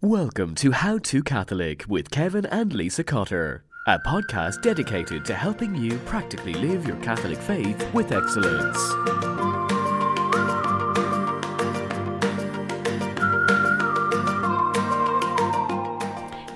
[0.00, 5.74] Welcome to How to Catholic with Kevin and Lisa Cotter, a podcast dedicated to helping
[5.74, 8.78] you practically live your Catholic faith with excellence.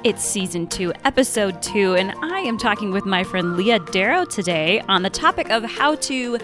[0.04, 4.82] It's season two, episode two, and I am talking with my friend Leah Darrow today
[4.82, 6.38] on the topic of how to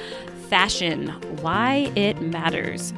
[0.48, 1.10] fashion,
[1.42, 2.92] why it matters.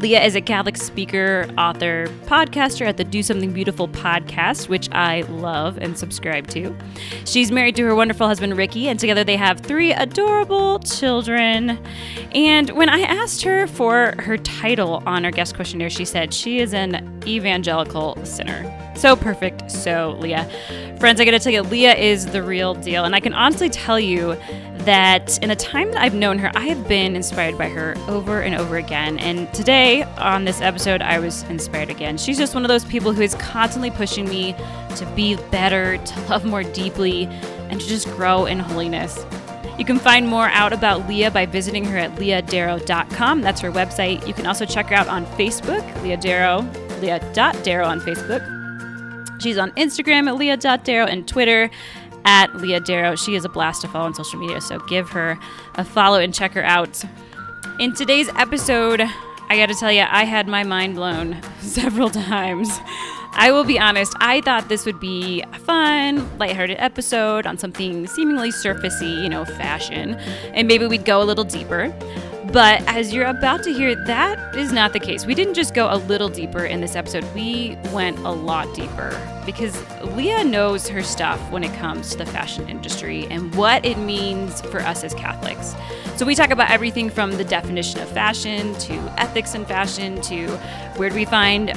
[0.00, 5.20] Leah is a Catholic speaker, author, podcaster at the Do Something Beautiful podcast, which I
[5.28, 6.74] love and subscribe to.
[7.26, 11.78] She's married to her wonderful husband, Ricky, and together they have three adorable children.
[12.32, 16.60] And when I asked her for her title on our guest questionnaire, she said she
[16.60, 18.74] is an evangelical sinner.
[18.96, 20.48] So perfect, so Leah.
[20.98, 23.04] Friends, I gotta tell you, Leah is the real deal.
[23.04, 24.32] And I can honestly tell you
[24.84, 28.40] that in the time that I've known her, I have been inspired by her over
[28.40, 29.18] and over again.
[29.18, 32.18] And today on this episode, I was inspired again.
[32.18, 34.54] She's just one of those people who is constantly pushing me
[34.96, 37.26] to be better, to love more deeply,
[37.68, 39.24] and to just grow in holiness.
[39.78, 43.40] You can find more out about Leah by visiting her at leahdarrow.com.
[43.40, 44.26] That's her website.
[44.26, 46.68] You can also check her out on Facebook, Leah Darrow,
[47.00, 48.60] leah.darrow on Facebook.
[49.40, 51.70] She's on Instagram at leah.darrow and Twitter
[52.24, 53.16] at Leah Darrow.
[53.16, 55.38] She is a blast to follow on social media, so give her
[55.74, 57.02] a follow and check her out.
[57.78, 62.78] In today's episode, I gotta tell you, I had my mind blown several times.
[63.32, 68.06] I will be honest, I thought this would be a fun, lighthearted episode on something
[68.06, 70.14] seemingly surfacey, you know, fashion,
[70.54, 71.94] and maybe we'd go a little deeper.
[72.52, 75.24] But as you're about to hear, that is not the case.
[75.24, 79.16] We didn't just go a little deeper in this episode, we went a lot deeper
[79.46, 79.80] because
[80.16, 84.60] Leah knows her stuff when it comes to the fashion industry and what it means
[84.62, 85.74] for us as Catholics.
[86.16, 90.48] So we talk about everything from the definition of fashion to ethics in fashion to
[90.96, 91.72] where do we find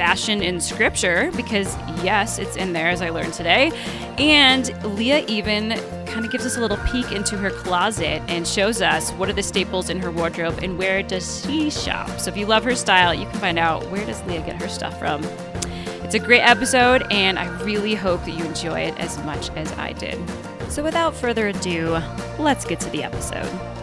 [0.00, 3.70] fashion in scripture because yes, it's in there as I learned today.
[4.16, 8.80] And Leah even kind of gives us a little peek into her closet and shows
[8.80, 12.08] us what are the staples in her wardrobe and where does she shop.
[12.18, 14.68] So if you love her style, you can find out where does Leah get her
[14.68, 15.22] stuff from.
[16.02, 19.70] It's a great episode and I really hope that you enjoy it as much as
[19.72, 20.18] I did.
[20.70, 22.00] So without further ado,
[22.38, 23.79] let's get to the episode.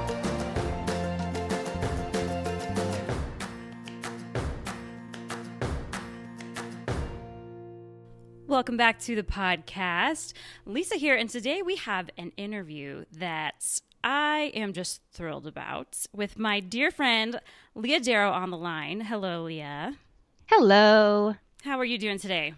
[8.58, 10.34] Welcome back to the podcast.
[10.66, 16.40] Lisa here, and today we have an interview that I am just thrilled about with
[16.40, 17.40] my dear friend
[17.76, 19.02] Leah Darrow on the line.
[19.02, 19.98] Hello, Leah.
[20.48, 21.36] Hello.
[21.66, 22.52] How are you doing today?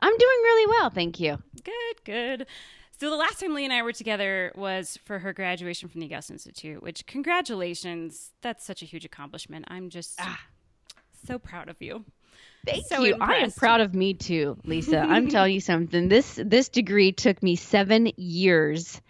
[0.00, 1.42] I'm doing really well, thank you.
[1.64, 2.46] Good, good.
[3.00, 6.06] So the last time Leah and I were together was for her graduation from the
[6.06, 8.30] Augustine Institute, which congratulations.
[8.40, 9.64] That's such a huge accomplishment.
[9.66, 10.42] I'm just ah.
[11.26, 12.04] so proud of you.
[12.66, 13.14] Thank so you.
[13.14, 13.32] Impressed.
[13.32, 14.98] I am proud of me too, Lisa.
[14.98, 16.08] I'm telling you something.
[16.08, 19.00] This this degree took me seven years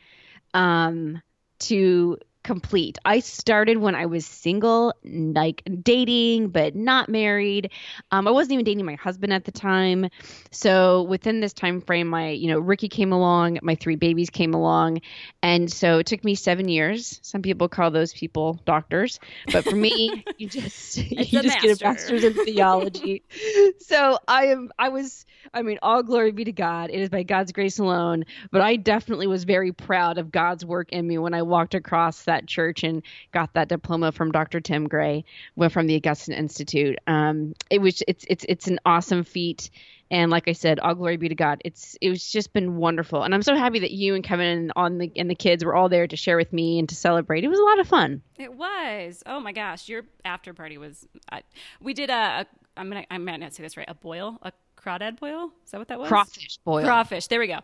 [0.55, 1.21] um,
[1.61, 2.19] to
[2.51, 2.99] complete.
[3.05, 7.71] I started when I was single, like dating, but not married.
[8.11, 10.09] Um, I wasn't even dating my husband at the time.
[10.51, 14.53] So within this time frame, my you know Ricky came along, my three babies came
[14.53, 15.03] along,
[15.45, 17.21] and so it took me seven years.
[17.23, 21.69] Some people call those people doctors, but for me, you just you just master.
[21.69, 23.23] get a master's in theology.
[23.79, 24.73] so I am.
[24.77, 25.25] I was.
[25.55, 26.91] I mean, all glory be to God.
[26.91, 28.25] It is by God's grace alone.
[28.51, 32.25] But I definitely was very proud of God's work in me when I walked across
[32.25, 33.03] that church and
[33.33, 34.61] got that diploma from Dr.
[34.61, 35.25] Tim Gray,
[35.71, 36.99] from the Augustine Institute.
[37.07, 39.71] Um, it was it's it's it's an awesome feat.
[40.13, 41.63] And like I said, all glory be to God.
[41.65, 44.73] It's it was just been wonderful, and I'm so happy that you and Kevin and
[44.75, 47.45] on the and the kids were all there to share with me and to celebrate.
[47.45, 48.23] It was a lot of fun.
[48.37, 49.23] It was.
[49.25, 51.07] Oh my gosh, your after party was.
[51.31, 51.43] I,
[51.81, 52.13] we did a.
[52.13, 52.47] a
[52.77, 53.05] I'm gonna.
[53.09, 53.89] I might not say this right.
[53.89, 54.39] A boil.
[54.43, 55.53] A crawdad boil.
[55.65, 56.09] Is that what that was?
[56.09, 56.85] Crawfish boil.
[56.85, 57.29] Crawfish.
[57.29, 57.61] There we go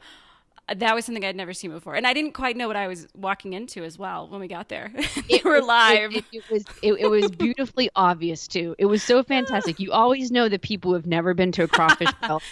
[0.75, 3.07] that was something I'd never seen before, and I didn't quite know what I was
[3.15, 4.93] walking into as well when we got there.
[5.31, 6.13] we were live.
[6.13, 8.75] It, it, it was it, it, was beautifully obvious too.
[8.79, 9.79] It was so fantastic.
[9.79, 12.43] You always know the people who have never been to a crawfish boil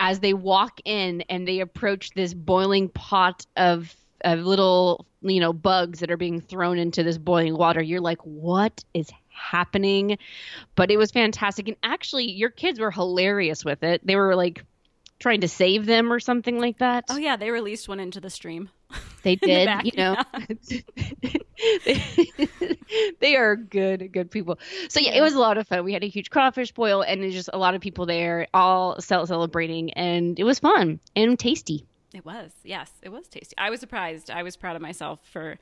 [0.00, 3.94] as they walk in and they approach this boiling pot of
[4.24, 7.80] of little you know bugs that are being thrown into this boiling water.
[7.80, 10.18] You're like, what is happening?
[10.74, 14.04] But it was fantastic, and actually, your kids were hilarious with it.
[14.04, 14.64] They were like
[15.22, 17.04] trying to save them or something like that.
[17.08, 18.68] Oh yeah, they released one into the stream.
[19.22, 20.16] They did, the you know.
[23.20, 24.58] they, are good, good people.
[24.88, 25.84] So yeah, yeah, it was a lot of fun.
[25.84, 29.00] We had a huge crawfish boil, and there's just a lot of people there, all
[29.00, 31.86] celebrating, and it was fun and tasty.
[32.12, 33.54] It was, yes, it was tasty.
[33.56, 34.28] I was surprised.
[34.28, 35.56] I was proud of myself for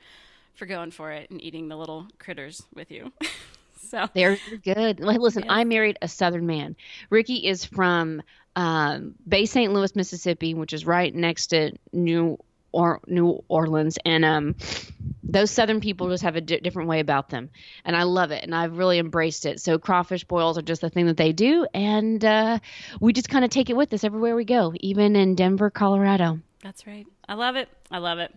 [0.55, 3.11] for going for it and eating the little critters with you.
[3.79, 4.99] so they're good.
[4.99, 5.53] Like, listen, yeah.
[5.53, 6.75] I married a Southern man.
[7.09, 8.21] Ricky is from
[8.55, 9.71] um, Bay St.
[9.71, 12.37] Louis, Mississippi, which is right next to New
[12.71, 14.55] or New Orleans, and um,
[15.23, 17.49] those Southern people just have a di- different way about them,
[17.83, 19.59] and I love it, and I've really embraced it.
[19.59, 22.59] So crawfish boils are just the thing that they do, and uh,
[22.99, 26.39] we just kind of take it with us everywhere we go, even in Denver, Colorado.
[26.63, 27.05] That's right.
[27.27, 27.67] I love it.
[27.89, 28.33] I love it.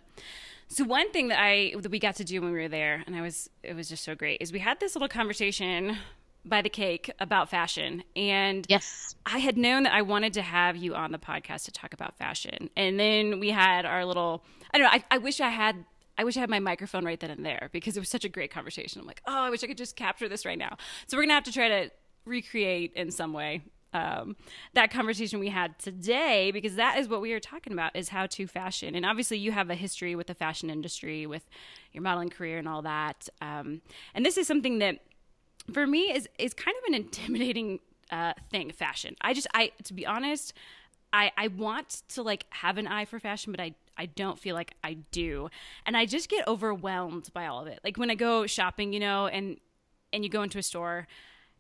[0.69, 3.15] So one thing that I that we got to do when we were there, and
[3.15, 5.99] I was it was just so great, is we had this little conversation
[6.45, 8.05] by the cake about fashion.
[8.15, 11.73] And yes, I had known that I wanted to have you on the podcast to
[11.73, 12.71] talk about fashion.
[12.77, 15.85] And then we had our little, I don't know, I, I wish I had.
[16.17, 18.29] I wish I had my microphone right then and there because it was such a
[18.29, 19.01] great conversation.
[19.01, 20.77] I'm like, oh, I wish I could just capture this right now.
[21.09, 21.91] So we're gonna have to try to
[22.25, 23.63] recreate in some way
[23.95, 24.37] um,
[24.75, 28.27] that conversation we had today because that is what we are talking about is how
[28.27, 31.49] to fashion and obviously you have a history with the fashion industry with
[31.93, 33.81] your modeling career and all that um,
[34.15, 34.99] and this is something that
[35.73, 37.81] for me is is kind of an intimidating
[38.11, 40.53] uh, thing fashion i just i to be honest
[41.13, 44.55] i i want to like have an eye for fashion but i I don't feel
[44.55, 45.51] like I do.
[45.87, 47.81] And I just get overwhelmed by all of it.
[47.85, 49.59] Like when I go shopping, you know, and
[50.13, 51.07] and you go into a store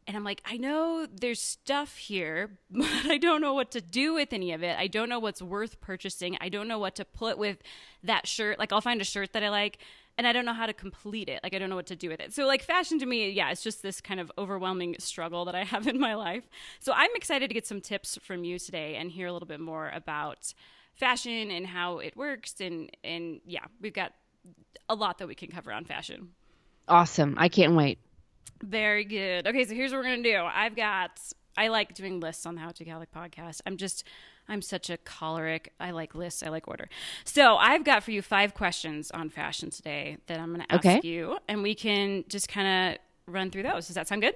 [0.06, 4.14] and I'm like, I know there's stuff here, but I don't know what to do
[4.14, 4.76] with any of it.
[4.78, 6.36] I don't know what's worth purchasing.
[6.40, 7.58] I don't know what to put with
[8.02, 8.58] that shirt.
[8.58, 9.78] Like I'll find a shirt that I like
[10.16, 11.40] and I don't know how to complete it.
[11.42, 12.32] Like I don't know what to do with it.
[12.32, 15.64] So like fashion to me, yeah, it's just this kind of overwhelming struggle that I
[15.72, 16.48] have in my life.
[16.80, 19.60] So I'm excited to get some tips from you today and hear a little bit
[19.60, 20.52] more about
[20.94, 24.12] fashion and how it works and and yeah, we've got
[24.88, 26.30] a lot that we can cover on fashion.
[26.86, 27.34] Awesome.
[27.38, 27.98] I can't wait.
[28.62, 29.46] Very good.
[29.46, 30.38] Okay, so here's what we're going to do.
[30.38, 31.18] I've got
[31.56, 33.60] I like doing lists on the How to Catholic podcast.
[33.66, 34.04] I'm just
[34.48, 35.72] I'm such a choleric.
[35.80, 36.42] I like lists.
[36.42, 36.88] I like order.
[37.24, 40.86] So I've got for you five questions on fashion today that I'm going to ask
[40.86, 41.00] okay.
[41.02, 43.86] you, and we can just kind of run through those.
[43.86, 44.34] Does that sound good?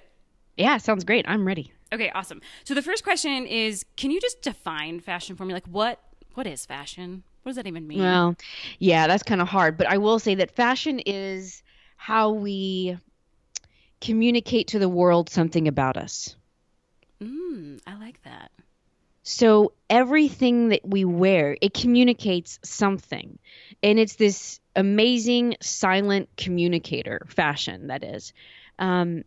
[0.56, 1.25] Yeah, sounds great.
[1.28, 1.72] I'm ready.
[1.93, 2.40] Okay, awesome.
[2.64, 5.55] So the first question is, can you just define fashion for me?
[5.55, 6.00] Like, what
[6.34, 7.22] what is fashion?
[7.43, 8.00] What does that even mean?
[8.00, 8.37] Well,
[8.78, 9.76] yeah, that's kind of hard.
[9.78, 11.62] But I will say that fashion is
[11.96, 12.99] how we
[14.00, 16.37] communicate to the world something about us.
[17.22, 18.50] Mm, I like that.
[19.30, 23.38] So everything that we wear, it communicates something.
[23.82, 28.32] And it's this amazing silent communicator fashion that is
[28.78, 29.25] um,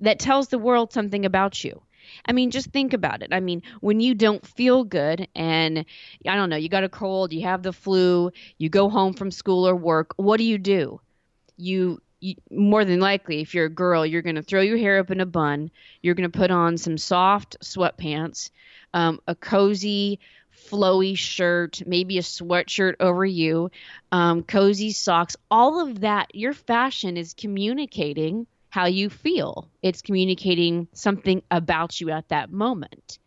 [0.00, 1.82] that tells the world something about you.
[2.24, 3.32] I mean, just think about it.
[3.32, 5.84] I mean, when you don't feel good and
[6.26, 9.30] I don't know, you got a cold, you have the flu, you go home from
[9.30, 11.00] school or work, what do you do?
[11.56, 14.98] You you, more than likely, if you're a girl, you're going to throw your hair
[14.98, 15.70] up in a bun.
[16.02, 18.50] You're going to put on some soft sweatpants,
[18.94, 20.20] um, a cozy,
[20.68, 23.70] flowy shirt, maybe a sweatshirt over you,
[24.12, 25.36] um, cozy socks.
[25.50, 29.68] All of that, your fashion is communicating how you feel.
[29.82, 33.18] It's communicating something about you at that moment.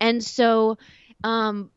[0.00, 0.78] And so,
[1.22, 1.70] um,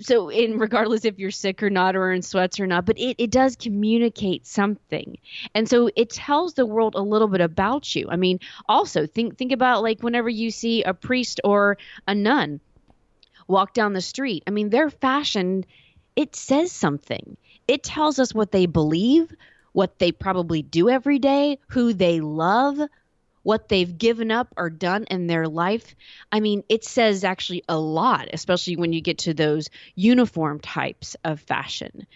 [0.00, 3.16] so in regardless if you're sick or not or in sweats or not but it,
[3.18, 5.18] it does communicate something.
[5.54, 8.06] And so it tells the world a little bit about you.
[8.08, 12.60] I mean also think think about like whenever you see a priest or a nun
[13.46, 15.64] walk down the street i mean their fashion
[16.18, 17.36] it says something.
[17.68, 19.32] It tells us what they believe
[19.70, 22.80] what they probably do every day who they love
[23.48, 25.96] what they've given up or done in their life.
[26.30, 31.16] I mean, it says actually a lot, especially when you get to those uniform types
[31.24, 32.06] of fashion.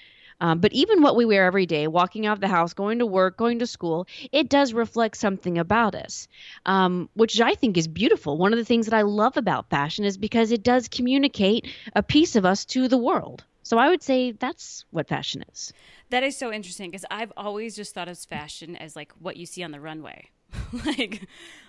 [0.42, 3.06] Um, but even what we wear every day, walking out of the house, going to
[3.06, 6.28] work, going to school, it does reflect something about us,
[6.66, 8.36] um, which I think is beautiful.
[8.36, 12.02] One of the things that I love about fashion is because it does communicate a
[12.02, 13.42] piece of us to the world.
[13.62, 15.72] So I would say that's what fashion is.
[16.10, 19.46] That is so interesting because I've always just thought of fashion as like what you
[19.46, 20.28] see on the runway.
[20.86, 21.26] like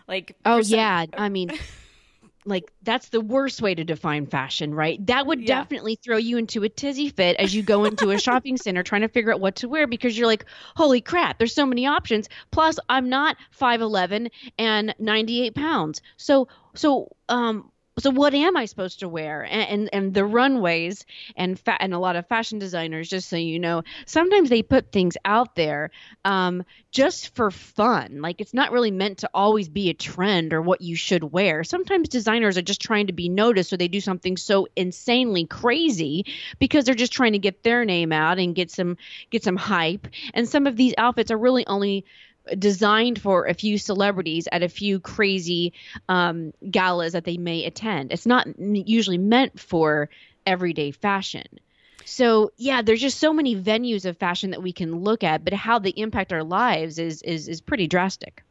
[0.08, 1.06] like oh some, yeah.
[1.18, 1.52] I mean
[2.46, 5.06] like that's the worst way to define fashion right?
[5.08, 5.60] That would yeah.
[5.60, 9.02] definitely throw you into a tizzy fit as you go into a shopping center trying
[9.02, 12.28] to figure out what to wear because you're like holy crap there's so many options.
[12.52, 16.02] Plus i'm not 5'11 and 98 pounds.
[16.18, 19.44] So so um so what am I supposed to wear?
[19.44, 23.36] And and, and the runways and fa- and a lot of fashion designers, just so
[23.36, 25.92] you know, sometimes they put things out there
[26.26, 28.22] um, just for fun.
[28.22, 31.64] Like it's not really meant to always be a trend or what you should wear.
[31.64, 36.26] Sometimes designers are just trying to be noticed, so they do something so insanely crazy
[36.60, 38.98] because they're just trying to get their name out and get some
[39.30, 40.08] get some hype.
[40.34, 42.06] And some of these outfits are really only
[42.58, 45.74] designed for a few celebrities at a few crazy
[46.10, 48.12] um, galas that they may attend.
[48.12, 50.10] It's not usually meant for
[50.46, 51.46] everyday fashion.
[52.06, 55.54] So yeah, there's just so many venues of fashion that we can look at, but
[55.54, 58.44] how they impact our lives is is is pretty drastic.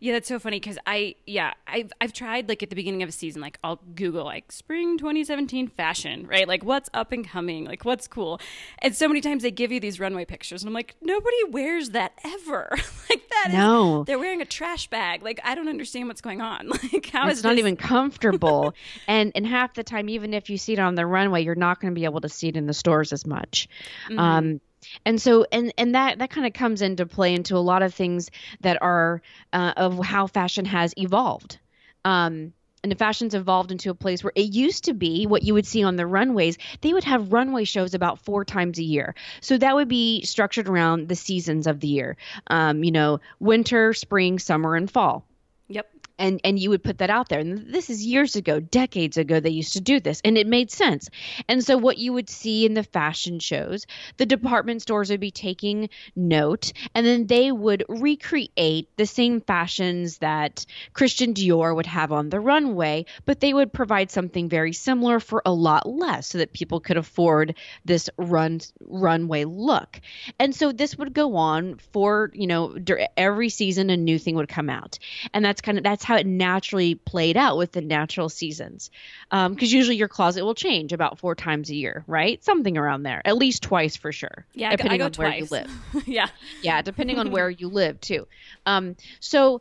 [0.00, 3.08] Yeah, that's so funny because I yeah I've I've tried like at the beginning of
[3.08, 6.46] a season like I'll Google like spring 2017 fashion right?
[6.46, 7.64] Like what's up and coming?
[7.64, 8.40] Like what's cool,
[8.80, 11.90] and so many times they give you these runway pictures and I'm like nobody wears
[11.90, 12.70] that ever.
[13.10, 14.02] Like that no.
[14.02, 15.24] Is, they're wearing a trash bag.
[15.24, 16.68] Like I don't understand what's going on.
[16.92, 17.58] Like how it's is not this?
[17.58, 18.74] even comfortable.
[19.08, 21.80] And and half the time even if you see it on the runway you're not
[21.80, 23.68] going to be able to see it in the stores as much.
[24.08, 24.18] Mm-hmm.
[24.18, 24.60] Um,
[25.04, 27.94] and so and and that that kind of comes into play into a lot of
[27.94, 29.22] things that are
[29.52, 31.58] uh, of how fashion has evolved.
[32.04, 35.52] Um, and the fashion's evolved into a place where it used to be what you
[35.52, 36.56] would see on the runways.
[36.80, 39.14] They would have runway shows about four times a year.
[39.42, 42.16] So that would be structured around the seasons of the year.
[42.46, 45.26] Um, you know winter spring summer and fall
[46.20, 47.40] and and you would put that out there.
[47.40, 50.70] And this is years ago decades ago they used to do this and it made
[50.70, 51.08] sense.
[51.48, 53.86] And so what you would see in the fashion shows
[54.18, 60.18] the department stores would be taking note and then they would recreate the same fashions
[60.18, 65.18] that Christian Dior would have on the runway but they would provide something very similar
[65.20, 70.00] for a lot less so that people could afford this run runway look.
[70.38, 72.76] And so this would go on for you know
[73.16, 74.98] every season a new thing would come out.
[75.32, 78.90] And that's kind of that's how it naturally played out with the natural seasons.
[79.30, 82.42] Because um, usually your closet will change about four times a year, right?
[82.42, 84.44] Something around there, at least twice for sure.
[84.52, 85.48] Yeah, depending I go, on twice.
[85.48, 86.08] where you live.
[86.08, 86.26] yeah,
[86.62, 88.26] yeah, depending on where you live too.
[88.66, 89.60] Um, so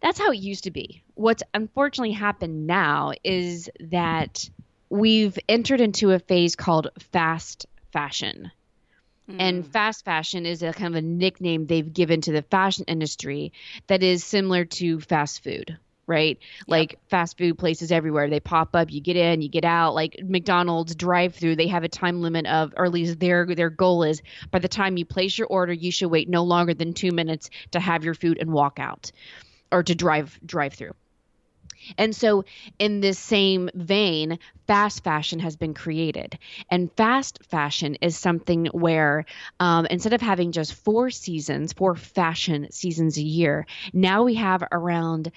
[0.00, 1.02] that's how it used to be.
[1.16, 4.48] What's unfortunately happened now is that
[4.88, 8.50] we've entered into a phase called fast fashion.
[9.28, 9.66] And mm.
[9.66, 13.52] fast fashion is a kind of a nickname they've given to the fashion industry
[13.86, 16.38] that is similar to fast food, right?
[16.58, 16.68] Yep.
[16.68, 18.28] Like fast food places everywhere.
[18.28, 19.94] They pop up, you get in, you get out.
[19.94, 23.70] Like McDonald's drive through, they have a time limit of or at least their their
[23.70, 26.92] goal is by the time you place your order, you should wait no longer than
[26.92, 29.10] two minutes to have your food and walk out.
[29.72, 30.92] Or to drive drive through.
[31.98, 32.44] And so,
[32.78, 36.38] in this same vein, fast fashion has been created.
[36.70, 39.24] And fast fashion is something where
[39.60, 44.64] um, instead of having just four seasons, four fashion seasons a year, now we have
[44.72, 45.32] around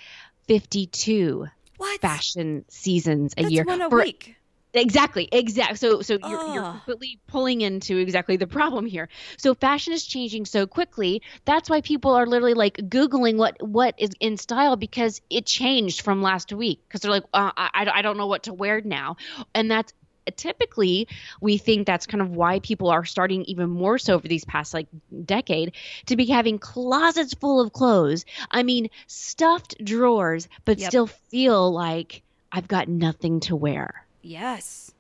[0.48, 2.02] 52 what?
[2.02, 3.64] fashion seasons a That's year.
[3.64, 4.36] One a for, week.
[4.78, 5.78] Exactly, exactly.
[5.78, 9.10] So, so you're, you're completely pulling into exactly the problem here.
[9.38, 11.22] So, fashion is changing so quickly.
[11.46, 16.02] That's why people are literally like googling what what is in style because it changed
[16.02, 16.82] from last week.
[16.88, 19.18] Because they're like, uh, I I don't know what to wear now,
[19.54, 19.94] and that's
[20.36, 21.08] typically
[21.42, 24.74] we think that's kind of why people are starting even more so over these past
[24.74, 24.88] like
[25.26, 25.74] decade
[26.08, 28.26] to be having closets full of clothes.
[28.52, 30.90] I mean, stuffed drawers, but yep.
[30.90, 34.07] still feel like I've got nothing to wear.
[34.28, 34.92] Yes.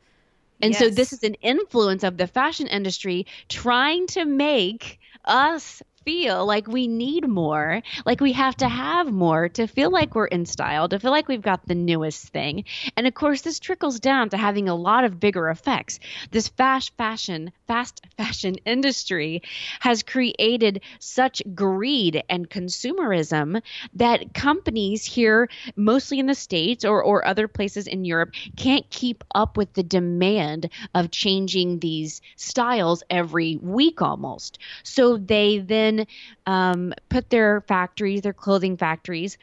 [0.61, 0.79] And yes.
[0.79, 6.69] so this is an influence of the fashion industry trying to make us feel like
[6.69, 8.77] we need more, like we have to mm-hmm.
[8.77, 12.29] have more to feel like we're in style, to feel like we've got the newest
[12.29, 12.63] thing.
[12.95, 15.99] And of course, this trickles down to having a lot of bigger effects.
[16.31, 19.41] This fast fashion, fast fashion industry
[19.81, 23.61] has created such greed and consumerism
[23.95, 29.25] that companies here, mostly in the States or, or other places in Europe, can't keep
[29.35, 34.57] up with the demand of changing these styles every week almost.
[34.83, 35.96] So they then
[36.45, 39.37] um, put their factories, their clothing factories,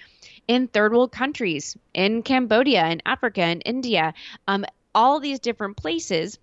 [0.46, 4.14] in third world countries, in Cambodia, in Africa, in India,
[4.46, 6.38] um, all these different places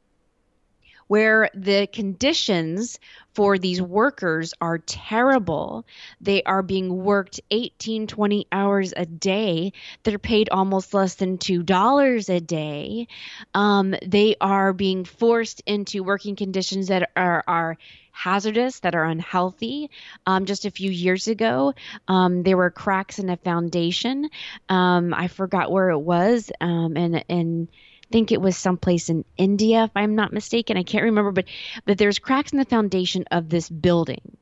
[1.12, 2.98] where the conditions
[3.34, 5.86] for these workers are terrible.
[6.22, 9.74] They are being worked 18, 20 hours a day.
[10.04, 13.10] They're paid almost less than $2 a day.
[13.54, 17.78] Um, they are being forced into working conditions that are, are
[18.24, 19.90] hazardous, that are unhealthy.
[20.26, 21.74] Um, just a few years ago,
[22.08, 24.30] um, there were cracks in a foundation.
[24.70, 27.68] Um, I forgot where it was, um, and and
[28.12, 30.78] think it was someplace in India, if I'm not mistaken.
[30.78, 31.46] I can't remember, but
[31.86, 34.38] but there's cracks in the foundation of this building,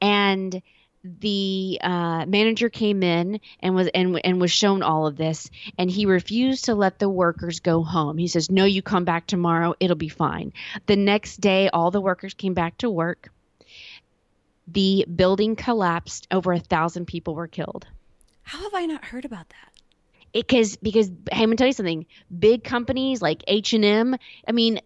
[0.00, 0.62] and
[1.04, 5.90] the uh, manager came in and was and, and was shown all of this and
[5.90, 8.18] he refused to let the workers go home.
[8.18, 9.74] He says no you come back tomorrow.
[9.80, 10.52] It'll be fine.
[10.86, 13.30] The next day all the workers came back to work.
[14.68, 16.28] The building collapsed.
[16.30, 17.86] Over a thousand people were killed.
[18.42, 19.72] How have i not heard about that?
[20.32, 22.06] Because because hey, I'm gonna tell you something.
[22.36, 24.16] Big companies like H and M,
[24.46, 24.78] I mean,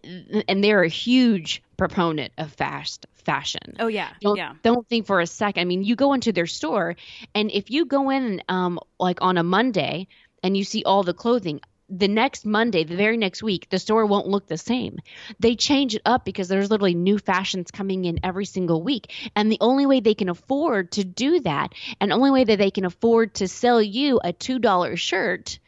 [0.47, 3.77] and they're a huge proponent of fast fashion.
[3.79, 4.53] Oh yeah, don't, yeah.
[4.63, 5.61] Don't think for a second.
[5.61, 6.95] I mean, you go into their store,
[7.33, 10.07] and if you go in um like on a Monday
[10.43, 14.05] and you see all the clothing, the next Monday, the very next week, the store
[14.05, 14.99] won't look the same.
[15.39, 19.13] They change it up because there's literally new fashions coming in every single week.
[19.35, 22.71] And the only way they can afford to do that, and only way that they
[22.71, 25.59] can afford to sell you a $2 shirt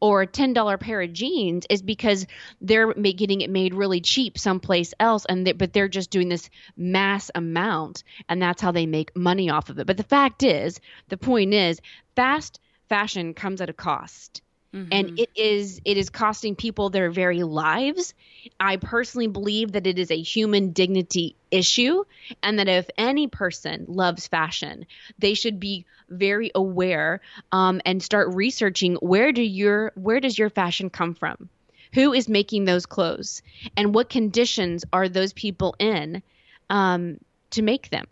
[0.00, 2.26] or a $10 pair of jeans is because
[2.60, 6.50] they're getting it made really cheap someplace else and they, but they're just doing this
[6.76, 9.86] mass amount and that's how they make money off of it.
[9.86, 11.80] But the fact is, the point is,
[12.16, 14.42] fast fashion comes at a cost.
[14.74, 14.88] Mm-hmm.
[14.90, 18.14] and it is it is costing people their very lives
[18.58, 22.04] i personally believe that it is a human dignity issue
[22.42, 24.86] and that if any person loves fashion
[25.18, 27.20] they should be very aware
[27.52, 31.48] um, and start researching where do your where does your fashion come from
[31.94, 33.42] who is making those clothes
[33.76, 36.22] and what conditions are those people in
[36.70, 37.18] um,
[37.50, 38.06] to make them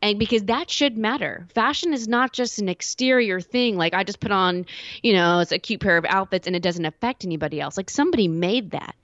[0.00, 1.46] and because that should matter.
[1.54, 4.66] Fashion is not just an exterior thing like I just put on,
[5.02, 7.76] you know, it's a cute pair of outfits and it doesn't affect anybody else.
[7.76, 8.94] Like somebody made that.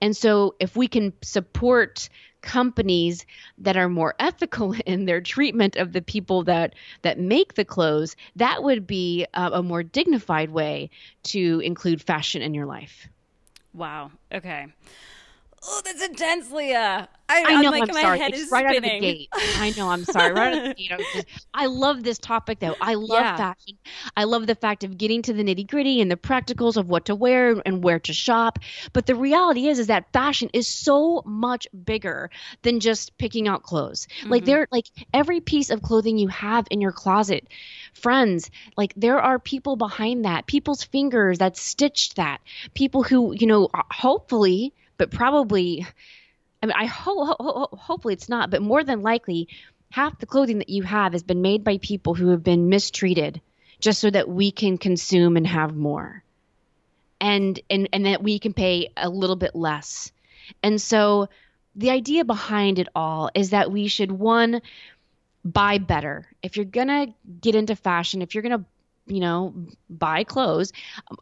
[0.00, 2.08] And so if we can support
[2.44, 3.26] companies
[3.58, 8.14] that are more ethical in their treatment of the people that that make the clothes,
[8.36, 10.90] that would be a, a more dignified way
[11.24, 13.08] to include fashion in your life.
[13.72, 14.12] Wow.
[14.32, 14.66] Okay.
[15.66, 17.08] Oh, that's intense, Leah.
[17.26, 17.68] I, I know.
[17.68, 18.20] I'm, like, I'm sorry.
[18.20, 18.76] it's right spinning.
[18.76, 19.28] out of the gate.
[19.32, 19.88] I know.
[19.88, 20.32] I'm sorry.
[20.34, 20.92] Right out of the gate.
[20.92, 22.76] I, just, I love this topic, though.
[22.82, 23.36] I love yeah.
[23.36, 23.78] fashion.
[24.14, 27.06] I love the fact of getting to the nitty gritty and the practicals of what
[27.06, 28.58] to wear and where to shop.
[28.92, 32.30] But the reality is, is that fashion is so much bigger
[32.60, 34.06] than just picking out clothes.
[34.20, 34.30] Mm-hmm.
[34.30, 37.48] Like there, like every piece of clothing you have in your closet,
[37.94, 40.46] friends, like there are people behind that.
[40.46, 42.42] People's fingers that stitched that.
[42.74, 45.86] People who, you know, hopefully but probably
[46.62, 49.48] I mean I hope ho- ho- hopefully it's not, but more than likely
[49.90, 53.40] half the clothing that you have has been made by people who have been mistreated
[53.80, 56.22] just so that we can consume and have more.
[57.20, 60.12] And and and that we can pay a little bit less.
[60.62, 61.28] And so
[61.76, 64.62] the idea behind it all is that we should one
[65.44, 66.26] buy better.
[66.42, 68.64] If you're going to get into fashion, if you're going to
[69.06, 69.54] you know
[69.90, 70.72] buy clothes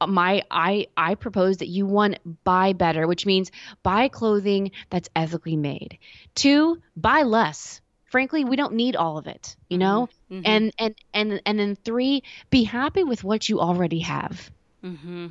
[0.06, 3.50] my i i propose that you one buy better which means
[3.82, 5.98] buy clothing that's ethically made
[6.34, 10.34] two buy less frankly we don't need all of it you know mm-hmm.
[10.36, 10.46] mm-hmm.
[10.46, 14.50] and and and and then three be happy with what you already have
[14.84, 15.28] mm-hmm.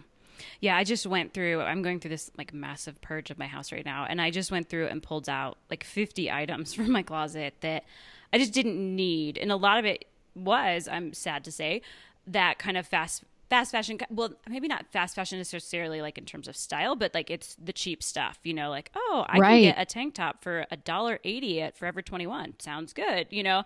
[0.60, 3.72] yeah i just went through i'm going through this like massive purge of my house
[3.72, 7.04] right now and i just went through and pulled out like 50 items from my
[7.04, 7.86] closet that
[8.34, 11.82] i just didn't need and a lot of it was i'm sad to say
[12.28, 16.48] that kind of fast fast fashion well maybe not fast fashion necessarily like in terms
[16.48, 19.50] of style but like it's the cheap stuff you know like oh i right.
[19.50, 23.44] can get a tank top for a dollar 80 at forever 21 sounds good you
[23.44, 23.64] know?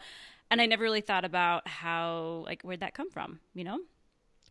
[0.50, 3.80] And i never really thought about how like where'd that come from you know?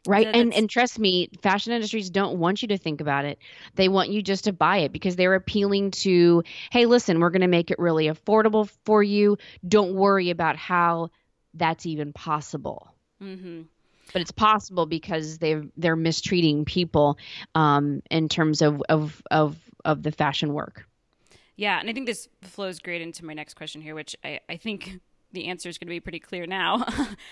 [0.06, 3.38] Right and and trust me fashion industries don't want you to think about it.
[3.74, 7.40] They want you just to buy it because they're appealing to hey listen we're going
[7.40, 9.38] to make it really affordable for you.
[9.66, 11.10] Don't worry about how
[11.54, 12.94] that's even possible.
[13.22, 13.62] Mm-hmm
[14.12, 17.18] but it's possible because they they're mistreating people
[17.54, 20.86] um, in terms of, of of of the fashion work.
[21.56, 24.56] Yeah, and I think this flows great into my next question here, which I, I
[24.56, 25.00] think
[25.32, 26.84] the answer is going to be pretty clear now.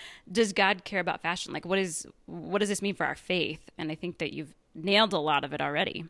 [0.31, 1.51] Does God care about fashion?
[1.53, 3.69] Like, what is what does this mean for our faith?
[3.77, 6.05] And I think that you've nailed a lot of it already.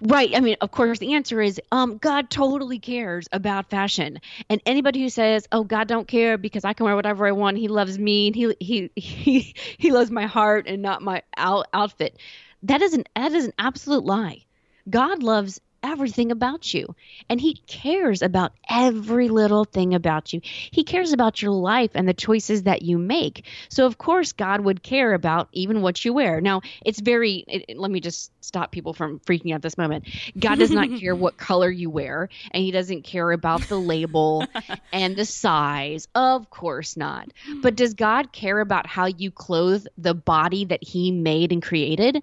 [0.00, 0.30] Right.
[0.34, 4.20] I mean, of course, the answer is um, God totally cares about fashion.
[4.48, 7.56] And anybody who says, "Oh, God don't care because I can wear whatever I want.
[7.56, 11.66] He loves me and he he he he loves my heart and not my out-
[11.72, 12.18] outfit,"
[12.64, 14.44] that is an that is an absolute lie.
[14.88, 16.94] God loves everything about you.
[17.28, 20.40] And he cares about every little thing about you.
[20.42, 23.46] He cares about your life and the choices that you make.
[23.68, 26.40] So, of course, God would care about even what you wear.
[26.40, 30.08] Now, it's very, it, let me just stop people from freaking out this moment.
[30.38, 34.44] God does not care what color you wear, and he doesn't care about the label
[34.92, 36.08] and the size.
[36.14, 37.28] Of course not.
[37.62, 42.22] But does God care about how you clothe the body that he made and created?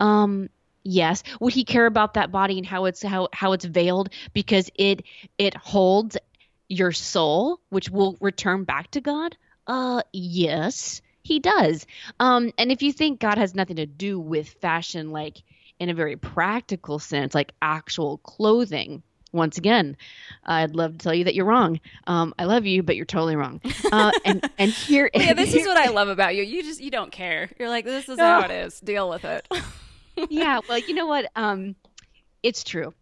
[0.00, 0.48] Um,
[0.84, 4.70] yes would he care about that body and how it's how how it's veiled because
[4.76, 5.02] it
[5.38, 6.16] it holds
[6.68, 11.86] your soul which will return back to god uh yes he does
[12.20, 15.42] um and if you think god has nothing to do with fashion like
[15.80, 19.02] in a very practical sense like actual clothing
[19.34, 19.96] once again,
[20.44, 21.80] I'd love to tell you that you're wrong.
[22.06, 23.60] Um, I love you, but you're totally wrong.
[23.90, 26.44] Uh, and and here, yeah, this is what I love about you.
[26.44, 27.50] You just you don't care.
[27.58, 28.24] You're like, this is no.
[28.24, 28.78] how it is.
[28.80, 29.46] Deal with it.
[30.30, 31.30] yeah, well, you know what?
[31.36, 31.76] Um,
[32.42, 32.94] it's true.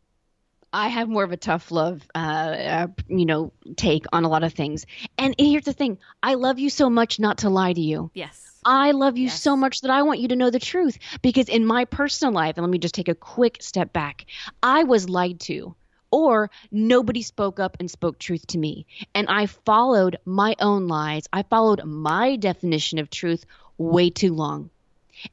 [0.73, 4.43] I have more of a tough love, uh, uh, you know, take on a lot
[4.43, 4.87] of things.
[5.19, 8.11] And here's the thing: I love you so much not to lie to you.
[8.15, 8.49] Yes.
[8.65, 9.43] I love you yes.
[9.43, 10.97] so much that I want you to know the truth.
[11.21, 14.27] Because in my personal life, and let me just take a quick step back,
[14.63, 15.75] I was lied to
[16.13, 18.87] or nobody spoke up and spoke truth to me.
[19.15, 21.25] And I followed my own lies.
[21.33, 23.45] I followed my definition of truth
[23.79, 24.71] way too long.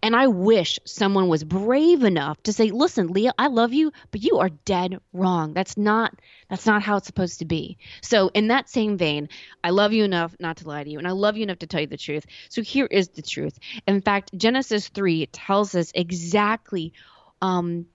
[0.02, 4.24] And I wish someone was brave enough to say, "Listen, Leah, I love you, but
[4.24, 5.54] you are dead wrong.
[5.54, 6.14] That's not
[6.50, 9.30] that's not how it's supposed to be." So, in that same vein,
[9.64, 11.68] I love you enough not to lie to you, and I love you enough to
[11.68, 12.26] tell you the truth.
[12.50, 13.58] So, here is the truth.
[13.88, 16.94] In fact, Genesis 3 tells us exactly
[17.42, 17.86] um,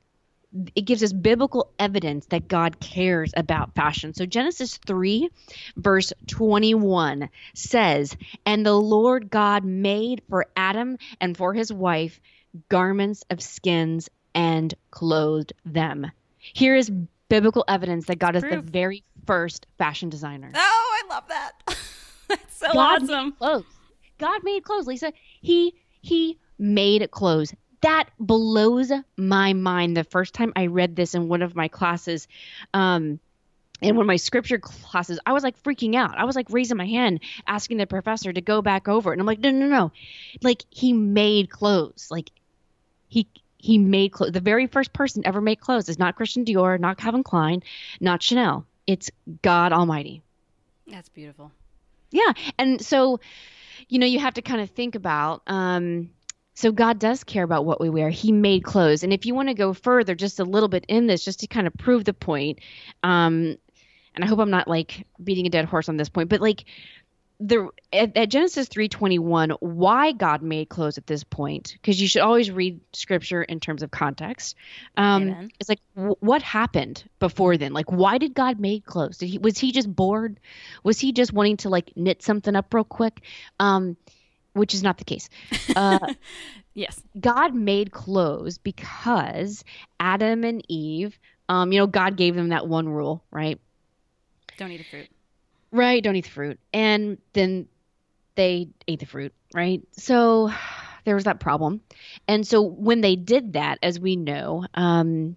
[0.75, 4.15] it gives us biblical evidence that God cares about fashion.
[4.15, 5.29] So Genesis 3
[5.77, 12.21] verse 21 says, "And the Lord God made for Adam and for his wife
[12.69, 16.91] garments of skins and clothed them." Here is
[17.29, 20.53] biblical evidence that God is the very first fashion designer.
[20.55, 21.53] Oh, I love that.
[22.29, 23.25] That's so God awesome.
[23.27, 23.65] Made clothes.
[24.19, 25.13] God made clothes, Lisa.
[25.41, 29.97] He he made clothes that blows my mind.
[29.97, 32.27] The first time I read this in one of my classes,
[32.73, 33.21] um,
[33.83, 36.17] in one of my scripture classes, I was like freaking out.
[36.17, 39.15] I was like raising my hand, asking the professor to go back over it.
[39.15, 39.93] And I'm like, no, no, no.
[40.43, 42.09] Like he made clothes.
[42.11, 42.31] Like
[43.09, 44.33] he he made clothes.
[44.33, 47.63] The very first person ever made clothes is not Christian Dior, not Calvin Klein,
[48.01, 48.65] not Chanel.
[48.87, 49.11] It's
[49.43, 50.23] God Almighty.
[50.87, 51.53] That's beautiful.
[52.11, 53.21] Yeah, and so,
[53.89, 55.43] you know, you have to kind of think about.
[55.47, 56.11] Um,
[56.55, 58.11] so God does care about what we wear.
[58.11, 59.03] He made clothes.
[59.03, 61.47] And if you want to go further just a little bit in this, just to
[61.49, 62.61] kind of prove the point,
[63.03, 63.57] um,
[64.15, 66.65] and I hope I'm not like beating a dead horse on this point, but like
[67.41, 71.73] the at, at Genesis 3:21, why God made clothes at this point?
[71.73, 74.55] Because you should always read Scripture in terms of context.
[74.97, 77.73] Um, it's like w- what happened before then?
[77.73, 79.19] Like why did God make clothes?
[79.19, 80.39] Did he was he just bored?
[80.85, 83.21] Was he just wanting to like knit something up real quick?
[83.59, 83.97] Um,
[84.55, 85.29] which is not the case.
[85.77, 86.15] Uh,
[86.75, 87.03] yes.
[87.21, 89.63] God made clothes because
[90.01, 93.61] Adam and Eve, um, you know, God gave them that one rule, right?
[94.57, 95.09] Don't eat the fruit.
[95.71, 96.59] Right, don't eat the fruit.
[96.73, 97.67] And then
[98.37, 99.83] they ate the fruit, right?
[99.93, 100.53] So
[101.05, 101.81] there was that problem.
[102.27, 105.37] And so when they did that, as we know, um,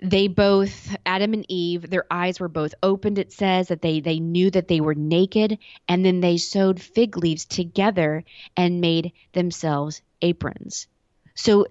[0.00, 4.20] they both adam and eve their eyes were both opened it says that they they
[4.20, 5.58] knew that they were naked
[5.88, 8.24] and then they sewed fig leaves together
[8.56, 10.86] and made themselves aprons.
[11.34, 11.66] So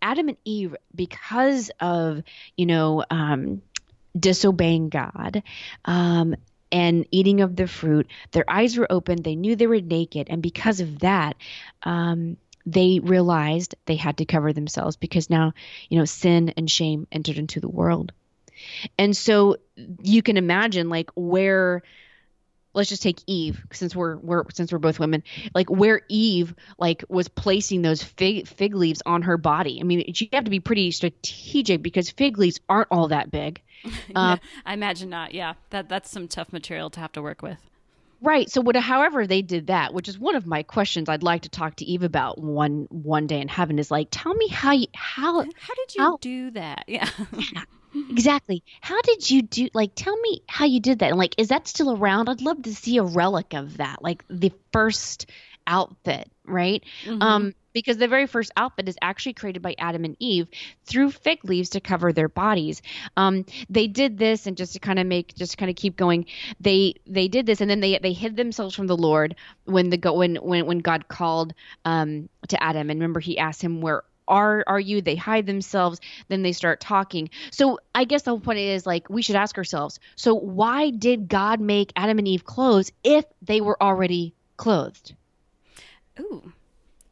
[0.00, 2.22] adam and eve because of
[2.56, 3.62] you know um,
[4.18, 5.42] disobeying god
[5.84, 6.34] um,
[6.70, 10.42] and eating of the fruit their eyes were open they knew they were naked and
[10.42, 11.36] because of that
[11.84, 15.52] um, they realized they had to cover themselves because now,
[15.88, 18.12] you know, sin and shame entered into the world.
[18.98, 19.56] And so
[20.02, 21.82] you can imagine like where
[22.74, 25.22] let's just take Eve since we're we're since we're both women,
[25.54, 29.78] like where Eve like was placing those fig fig leaves on her body.
[29.80, 33.60] I mean, you have to be pretty strategic because fig leaves aren't all that big.
[34.14, 35.34] Um, I imagine not.
[35.34, 37.58] Yeah, that that's some tough material to have to work with.
[38.22, 38.48] Right.
[38.48, 41.48] So, what, however they did that, which is one of my questions I'd like to
[41.48, 44.86] talk to Eve about one one day in heaven, is like, tell me how you
[44.94, 46.84] how how did you how, do that?
[46.86, 47.08] Yeah.
[47.32, 47.64] yeah.
[48.10, 48.62] Exactly.
[48.80, 49.68] How did you do?
[49.74, 51.10] Like, tell me how you did that.
[51.10, 52.28] And like, is that still around?
[52.28, 55.26] I'd love to see a relic of that, like the first
[55.66, 56.82] outfit, right?
[57.04, 57.22] Mm-hmm.
[57.22, 60.48] Um, because the very first outfit is actually created by Adam and Eve
[60.84, 62.82] through fig leaves to cover their bodies.
[63.16, 66.26] Um, they did this, and just to kind of make, just kind of keep going,
[66.60, 69.96] they they did this, and then they they hid themselves from the Lord when the
[69.96, 71.54] go when when when God called
[71.84, 75.02] um, to Adam, and remember He asked him where are are you?
[75.02, 77.30] They hide themselves then they start talking.
[77.50, 81.28] So i guess the whole point is like we should ask ourselves so why did
[81.28, 85.14] god make adam and eve clothes if they were already clothed?
[86.20, 86.52] Ooh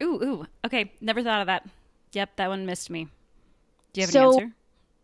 [0.01, 0.47] Ooh, ooh.
[0.65, 1.67] Okay, never thought of that.
[2.13, 3.07] Yep, that one missed me.
[3.93, 4.55] Do you have so, an answer?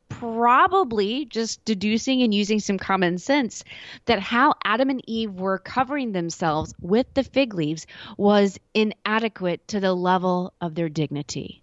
[0.10, 3.64] Probably just deducing and using some common sense
[4.06, 7.86] that how Adam and Eve were covering themselves with the fig leaves
[8.18, 11.62] was inadequate to the level of their dignity.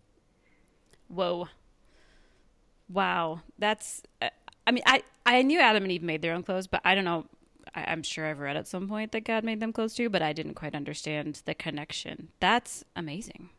[1.09, 1.49] Whoa.
[2.92, 3.40] Wow.
[3.59, 4.29] That's, uh,
[4.66, 7.05] I mean, I, I knew Adam and Eve made their own clothes, but I don't
[7.05, 7.27] know
[7.74, 10.22] I, am sure I've read at some point that God made them close to, but
[10.22, 12.28] I didn't quite understand the connection.
[12.40, 13.50] That's amazing.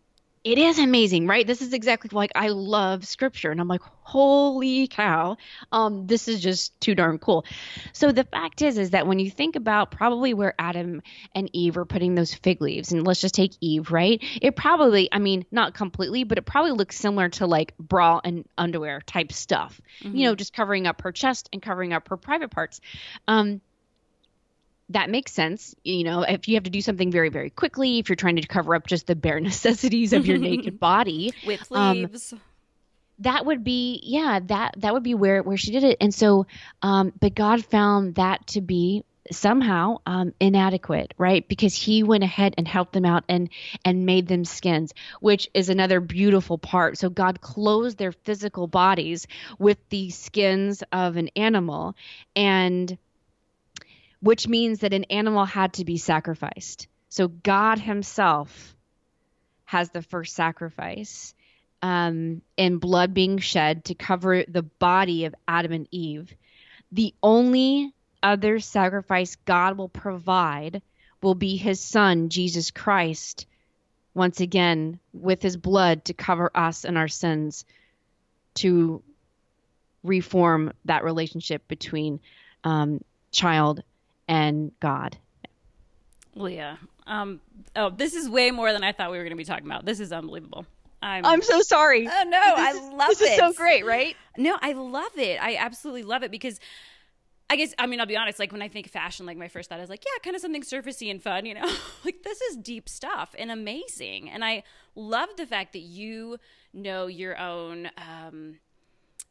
[0.45, 1.45] It is amazing, right?
[1.45, 5.37] This is exactly like I love scripture, and I'm like, holy cow,
[5.71, 7.45] um, this is just too darn cool.
[7.93, 11.01] So the fact is, is that when you think about probably where Adam
[11.33, 14.23] and Eve are putting those fig leaves, and let's just take Eve, right?
[14.39, 18.47] It probably, I mean, not completely, but it probably looks similar to like bra and
[18.55, 20.15] underwear type stuff, mm-hmm.
[20.15, 22.81] you know, just covering up her chest and covering up her private parts.
[23.27, 23.61] Um,
[24.89, 25.75] that makes sense.
[25.83, 28.47] You know, if you have to do something very, very quickly, if you're trying to
[28.47, 32.33] cover up just the bare necessities of your naked body with sleeves.
[32.33, 32.41] Um,
[33.19, 36.45] that would be yeah that that would be where where she did it and so
[36.81, 42.53] um but god found that to be somehow um, inadequate right because he went ahead
[42.57, 43.49] and helped them out and
[43.83, 49.27] and made them skins which is another beautiful part so god clothed their physical bodies
[49.57, 51.95] with the skins of an animal
[52.35, 52.97] and
[54.25, 58.75] which means that an animal had to be sacrificed so god himself
[59.65, 61.33] has the first sacrifice
[61.81, 66.33] um, and blood being shed to cover the body of Adam and Eve.
[66.91, 70.81] The only other sacrifice God will provide
[71.21, 73.45] will be his son, Jesus Christ,
[74.15, 77.65] once again, with his blood to cover us and our sins,
[78.55, 79.03] to
[80.03, 82.19] reform that relationship between
[82.63, 83.83] um, child
[84.27, 85.17] and God.
[86.35, 87.39] Leah, um,
[87.75, 89.85] oh, this is way more than I thought we were going to be talking about.
[89.85, 90.65] This is unbelievable.
[91.01, 92.07] I'm, I'm so sorry.
[92.07, 93.23] Oh no, I love this it.
[93.23, 94.15] This is so great, right?
[94.37, 95.41] No, I love it.
[95.41, 96.59] I absolutely love it because
[97.49, 98.39] I guess I mean I'll be honest.
[98.39, 100.63] Like when I think fashion, like my first thought is like, yeah, kind of something
[100.63, 101.71] surfacey and fun, you know.
[102.05, 104.63] like this is deep stuff and amazing, and I
[104.95, 106.37] love the fact that you
[106.73, 107.89] know your own.
[107.97, 108.57] um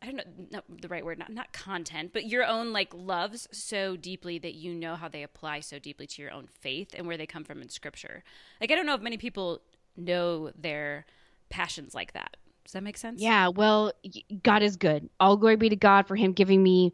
[0.04, 3.48] I don't know not the right word, not not content, but your own like loves
[3.52, 7.06] so deeply that you know how they apply so deeply to your own faith and
[7.06, 8.22] where they come from in Scripture.
[8.60, 9.62] Like I don't know if many people
[9.96, 11.06] know their
[11.48, 12.36] passions like that.
[12.64, 13.20] Does that make sense?
[13.20, 13.92] Yeah, well,
[14.42, 15.08] God is good.
[15.20, 16.92] All glory be to God for him giving me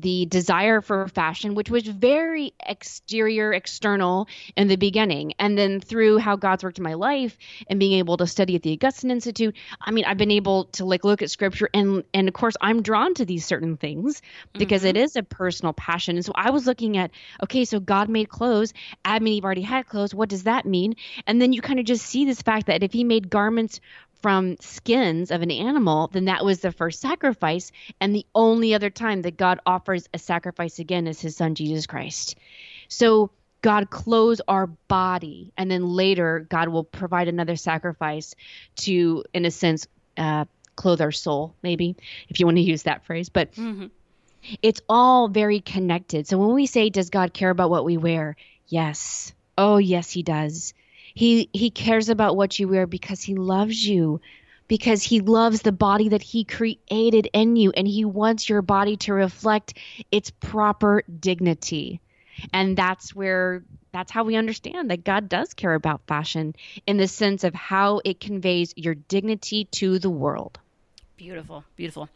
[0.00, 5.32] the desire for fashion, which was very exterior, external in the beginning.
[5.38, 7.36] And then through how God's worked in my life
[7.68, 10.84] and being able to study at the Augustine Institute, I mean, I've been able to
[10.84, 14.82] like look at scripture and and of course I'm drawn to these certain things because
[14.82, 14.96] mm-hmm.
[14.96, 16.16] it is a personal passion.
[16.16, 17.10] And so I was looking at,
[17.42, 18.72] okay, so God made clothes,
[19.04, 20.14] Adam and Eve already had clothes.
[20.14, 20.96] What does that mean?
[21.26, 23.80] And then you kind of just see this fact that if he made garments
[24.26, 27.70] from skins of an animal, then that was the first sacrifice.
[28.00, 31.86] And the only other time that God offers a sacrifice again is his son, Jesus
[31.86, 32.34] Christ.
[32.88, 33.30] So
[33.62, 38.34] God clothes our body, and then later God will provide another sacrifice
[38.78, 39.86] to, in a sense,
[40.16, 41.94] uh, clothe our soul, maybe,
[42.28, 43.28] if you want to use that phrase.
[43.28, 43.86] But mm-hmm.
[44.60, 46.26] it's all very connected.
[46.26, 48.34] So when we say, Does God care about what we wear?
[48.66, 49.32] Yes.
[49.56, 50.74] Oh, yes, he does.
[51.16, 54.20] He he cares about what you wear because he loves you
[54.68, 58.98] because he loves the body that he created in you and he wants your body
[58.98, 59.78] to reflect
[60.12, 62.00] its proper dignity.
[62.52, 66.54] And that's where that's how we understand that God does care about fashion
[66.86, 70.58] in the sense of how it conveys your dignity to the world.
[71.16, 72.10] Beautiful, beautiful.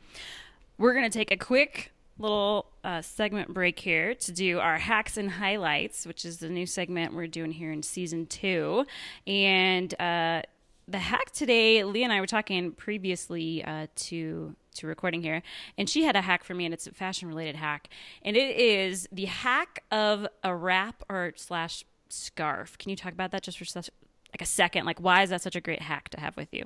[0.76, 5.16] We're going to take a quick little uh, segment break here to do our hacks
[5.16, 8.87] and highlights, which is the new segment we're doing here in season two.
[9.26, 10.42] And uh,
[10.87, 15.42] the hack today, Leah and I were talking previously uh, to to recording here,
[15.76, 17.88] and she had a hack for me, and it's a fashion related hack,
[18.22, 22.78] and it is the hack of a wrap or slash scarf.
[22.78, 23.64] Can you talk about that just for
[24.33, 26.64] like a second like why is that such a great hack to have with you?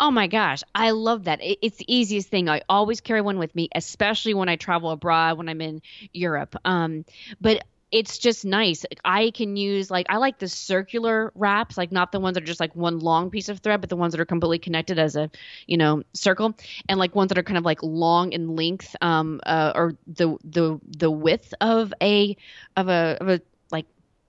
[0.00, 1.40] Oh my gosh i love that.
[1.42, 2.48] It's the easiest thing.
[2.48, 6.56] I always carry one with me especially when i travel abroad when i'm in europe.
[6.64, 7.04] Um,
[7.40, 8.86] but it's just nice.
[9.04, 12.46] I can use like I like the circular wraps, like not the ones that are
[12.46, 15.14] just like one long piece of thread, but the ones that are completely connected as
[15.14, 15.30] a
[15.66, 16.56] you know circle,
[16.88, 20.36] and like ones that are kind of like long in length, um, uh, or the
[20.42, 22.34] the the width of a
[22.76, 23.42] of a of a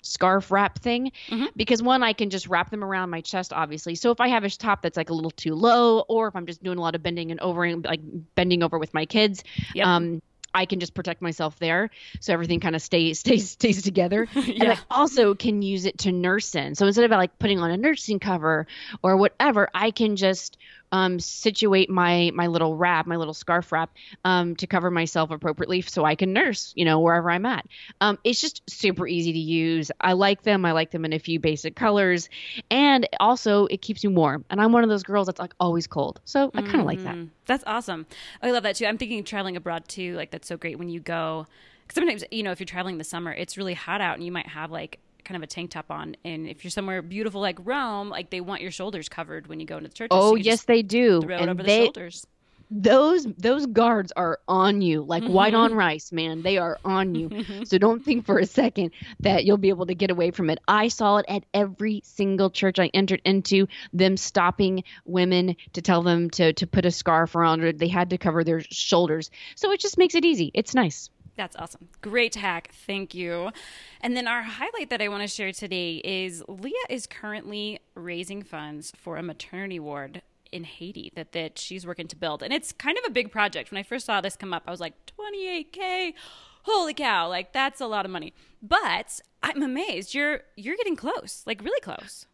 [0.03, 1.45] scarf wrap thing mm-hmm.
[1.55, 3.95] because one I can just wrap them around my chest obviously.
[3.95, 6.45] So if I have a top that's like a little too low or if I'm
[6.45, 8.01] just doing a lot of bending and over like
[8.35, 9.87] bending over with my kids, yep.
[9.87, 10.21] um
[10.53, 11.89] I can just protect myself there,
[12.19, 14.27] so everything kind of stays stays stays together.
[14.35, 14.63] yeah.
[14.63, 16.75] And I also can use it to nurse in.
[16.75, 18.67] So instead of like putting on a nursing cover
[19.01, 20.57] or whatever, I can just
[20.93, 23.91] um, situate my my little wrap, my little scarf wrap,
[24.23, 27.65] um, to cover myself appropriately so I can nurse, you know, wherever I'm at.
[27.99, 29.91] Um, it's just super easy to use.
[29.99, 30.63] I like them.
[30.65, 32.29] I like them in a few basic colors,
[32.69, 34.45] and also it keeps you warm.
[34.51, 37.03] And I'm one of those girls that's like always cold, so I kind of like
[37.03, 37.15] that.
[37.15, 37.29] Mm-hmm.
[37.47, 38.06] That's awesome.
[38.43, 38.86] I love that too.
[38.86, 40.15] I'm thinking traveling abroad too.
[40.15, 41.47] Like that's so great when you go.
[41.91, 44.47] Sometimes you know if you're traveling the summer, it's really hot out, and you might
[44.47, 46.15] have like kind of a tank top on.
[46.23, 49.65] And if you're somewhere beautiful like Rome, like they want your shoulders covered when you
[49.65, 50.09] go into the church.
[50.12, 51.21] Oh, yes, they do.
[51.21, 52.27] Throw and it over they, the shoulders.
[52.75, 55.33] Those those guards are on you like mm-hmm.
[55.33, 56.41] white on rice, man.
[56.41, 57.29] They are on you.
[57.29, 57.63] Mm-hmm.
[57.65, 60.57] so don't think for a second that you'll be able to get away from it.
[60.67, 63.67] I saw it at every single church I entered into.
[63.91, 68.09] Them stopping women to tell them to to put a scarf around, or they had
[68.09, 69.29] to cover their shoulders.
[69.55, 70.49] So it just makes it easy.
[70.55, 71.12] It's nice.
[71.36, 71.89] That's awesome.
[72.02, 72.72] Great hack.
[72.86, 73.50] Thank you.
[74.02, 78.43] And then our highlight that I want to share today is Leah is currently raising
[78.43, 82.43] funds for a maternity ward in Haiti that, that she's working to build.
[82.43, 83.72] And it's kind of a big project.
[83.72, 86.13] When I first saw this come up, I was like, 28K.
[86.65, 88.34] Holy cow, like that's a lot of money.
[88.62, 90.13] But I'm amazed.
[90.13, 92.26] You're you're getting close, like really close.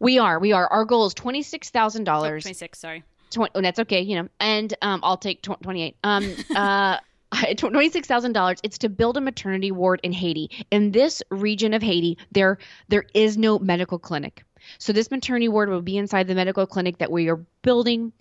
[0.00, 0.40] We are.
[0.40, 0.66] We are.
[0.66, 2.42] Our goal is twenty six thousand dollars.
[2.42, 2.80] Twenty six.
[2.80, 3.04] Sorry.
[3.30, 4.28] 20, oh, that's okay, you know.
[4.40, 5.96] And um, I'll take tw- 28.
[6.04, 6.98] Um, uh,
[7.56, 10.50] $26,000 it's to build a maternity ward in Haiti.
[10.70, 14.44] In this region of Haiti, there there is no medical clinic.
[14.78, 18.12] So this maternity ward will be inside the medical clinic that we are building.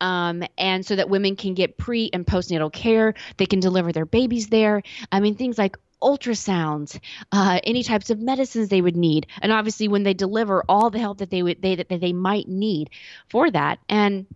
[0.00, 4.04] Um, and so that women can get pre and postnatal care, they can deliver their
[4.04, 4.82] babies there.
[5.12, 6.98] I mean, things like ultrasounds,
[7.32, 10.98] uh, any types of medicines they would need, and obviously when they deliver, all the
[10.98, 12.90] help that they would they that they might need
[13.28, 13.78] for that.
[13.88, 14.26] And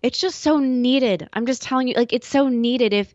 [0.00, 1.28] it's just so needed.
[1.32, 2.92] I'm just telling you like it's so needed.
[2.92, 3.12] If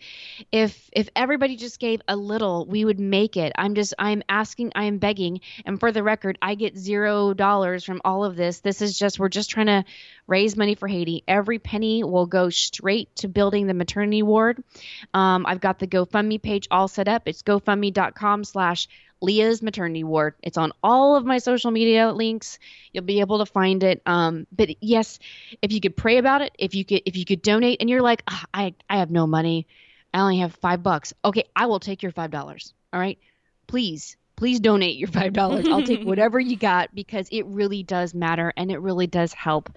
[0.51, 3.51] if if everybody just gave a little we would make it.
[3.57, 7.83] I'm just i'm asking i am begging and for the record i get zero dollars
[7.83, 8.59] from all of this.
[8.59, 9.85] This is just we're just trying to
[10.27, 11.23] raise money for haiti.
[11.27, 14.63] Every penny will go straight to building the maternity ward.
[15.13, 17.23] Um, i've got the gofundme page all set up.
[17.27, 18.87] It's gofundme.com slash
[19.21, 20.35] Leah's maternity ward.
[20.43, 22.59] It's on all of my social media links.
[22.91, 24.01] You'll be able to find it.
[24.05, 25.19] Um, but yes,
[25.61, 28.01] if you could pray about it, if you could if you could donate, and you're
[28.01, 29.67] like, oh, I I have no money,
[30.13, 31.13] I only have five bucks.
[31.25, 32.73] Okay, I will take your five dollars.
[32.93, 33.19] All right,
[33.67, 35.67] please please donate your five dollars.
[35.67, 39.69] I'll take whatever you got because it really does matter and it really does help.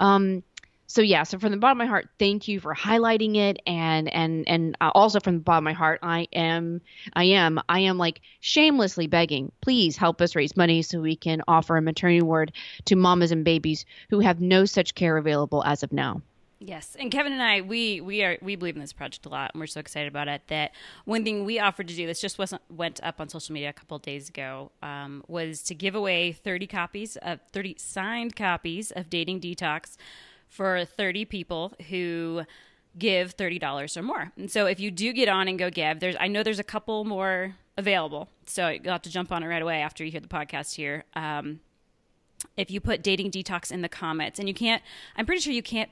[0.00, 0.42] Um,
[0.86, 4.12] so yeah so from the bottom of my heart thank you for highlighting it and
[4.12, 6.80] and and uh, also from the bottom of my heart i am
[7.14, 11.42] i am i am like shamelessly begging please help us raise money so we can
[11.48, 12.52] offer a maternity ward
[12.84, 16.20] to mamas and babies who have no such care available as of now
[16.58, 19.50] Yes, and Kevin and I, we we are we believe in this project a lot,
[19.52, 20.40] and we're so excited about it.
[20.46, 20.72] That
[21.04, 23.72] one thing we offered to do, this just wasn't went up on social media a
[23.74, 29.10] couple days ago, um, was to give away thirty copies of thirty signed copies of
[29.10, 29.98] Dating Detox
[30.48, 32.42] for 30 people who
[32.98, 34.32] give $30 or more.
[34.36, 36.64] And so if you do get on and go give, there's I know there's a
[36.64, 38.28] couple more available.
[38.46, 41.04] So you'll have to jump on it right away after you hear the podcast here.
[41.14, 41.60] Um,
[42.56, 44.82] if you put dating detox in the comments and you can't
[45.16, 45.90] I'm pretty sure you can't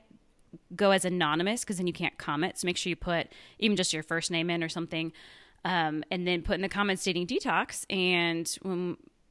[0.77, 2.59] go as anonymous because then you can't comment.
[2.59, 5.13] So make sure you put even just your first name in or something.
[5.65, 8.55] Um, and then put in the comments dating detox and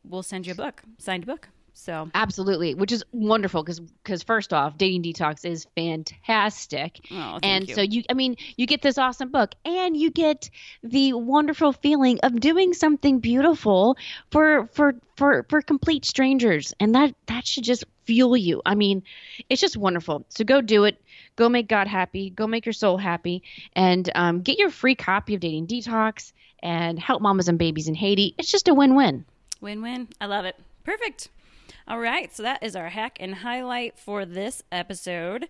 [0.03, 1.49] we'll send you a book, signed book.
[1.73, 7.67] So absolutely, which is wonderful because because first off, dating detox is fantastic, oh, and
[7.67, 7.75] you.
[7.75, 10.49] so you I mean you get this awesome book and you get
[10.83, 13.97] the wonderful feeling of doing something beautiful
[14.31, 18.61] for for for for complete strangers, and that that should just fuel you.
[18.65, 19.03] I mean,
[19.49, 20.25] it's just wonderful.
[20.29, 21.01] So go do it.
[21.35, 22.29] Go make God happy.
[22.29, 23.43] Go make your soul happy,
[23.75, 27.95] and um, get your free copy of Dating Detox and help mamas and babies in
[27.95, 28.35] Haiti.
[28.37, 29.25] It's just a win-win.
[29.59, 30.07] Win-win.
[30.21, 30.55] I love it.
[30.85, 31.29] Perfect.
[31.85, 35.49] All right, so that is our hack and highlight for this episode.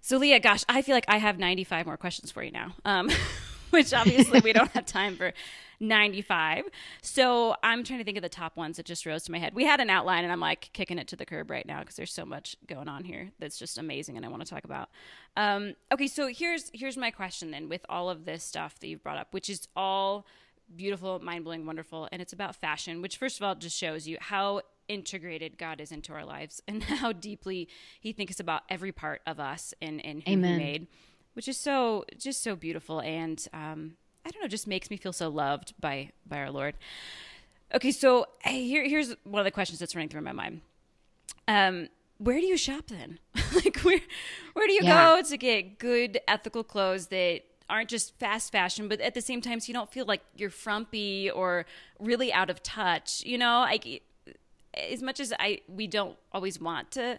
[0.00, 3.10] So, Leah, gosh, I feel like I have 95 more questions for you now, um,
[3.70, 5.34] which obviously we don't have time for
[5.78, 6.64] 95.
[7.02, 9.54] So, I'm trying to think of the top ones that just rose to my head.
[9.54, 11.96] We had an outline, and I'm like kicking it to the curb right now because
[11.96, 14.88] there's so much going on here that's just amazing, and I want to talk about.
[15.36, 19.02] Um, okay, so here's here's my question then, with all of this stuff that you've
[19.02, 20.26] brought up, which is all
[20.74, 24.16] beautiful, mind blowing, wonderful, and it's about fashion, which first of all just shows you
[24.20, 27.68] how integrated God is into our lives and how deeply
[28.00, 30.58] He thinks about every part of us and, and who Amen.
[30.58, 30.86] He made,
[31.34, 35.12] which is so just so beautiful and um, I don't know, just makes me feel
[35.12, 36.74] so loved by by our Lord.
[37.74, 40.60] Okay, so here here's one of the questions that's running through my mind.
[41.48, 43.18] Um, where do you shop then?
[43.54, 44.00] like where
[44.54, 45.16] where do you yeah.
[45.16, 49.40] go to get good ethical clothes that aren't just fast fashion, but at the same
[49.40, 51.66] time, so you don't feel like you're frumpy or
[51.98, 53.22] really out of touch.
[53.24, 54.02] You know, like
[54.76, 57.18] as much as I we don't always want to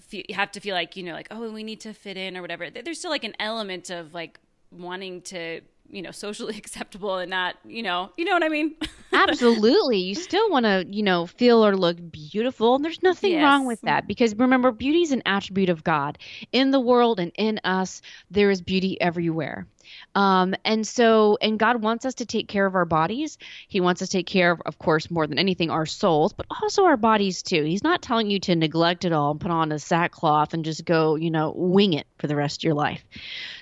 [0.00, 2.36] feel, you have to feel like you know like oh we need to fit in
[2.36, 4.38] or whatever there's still like an element of like
[4.70, 8.74] wanting to you know socially acceptable and not you know you know what i mean?
[9.10, 9.96] Absolutely.
[9.96, 13.42] You still want to you know feel or look beautiful and there's nothing yes.
[13.42, 16.18] wrong with that because remember beauty is an attribute of god.
[16.52, 19.66] In the world and in us there is beauty everywhere
[20.14, 23.38] um, and so, and God wants us to take care of our bodies.
[23.68, 26.46] He wants us to take care of, of course, more than anything, our souls, but
[26.62, 27.62] also our bodies too.
[27.62, 30.84] He's not telling you to neglect it all and put on a sackcloth and just
[30.84, 33.04] go, you know, wing it for the rest of your life.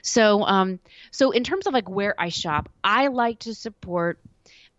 [0.03, 0.79] So, um,
[1.11, 4.19] so in terms of like where I shop, I like to support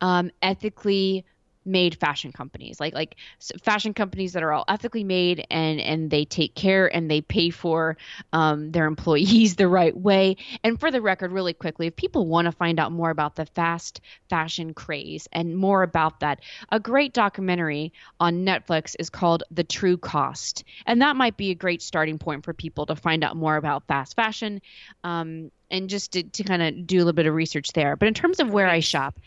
[0.02, 1.26] um, ethically
[1.68, 3.16] made fashion companies like like
[3.62, 7.50] fashion companies that are all ethically made and and they take care and they pay
[7.50, 7.98] for
[8.34, 10.38] um, their employees the right way.
[10.64, 13.46] And for the record really quickly if people want to find out more about the
[13.46, 16.40] fast fashion craze and more about that
[16.72, 20.64] a great documentary on netflix is called the true cost.
[20.86, 23.88] And that might be a great starting point for people to find out more about
[23.88, 24.62] fast fashion
[25.04, 27.96] um, and just to, to kind of do a little bit of research there.
[27.96, 29.20] But in terms of where I shop,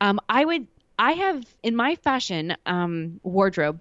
[0.00, 0.66] um, I would
[1.02, 3.80] I have in my fashion um, wardrobe,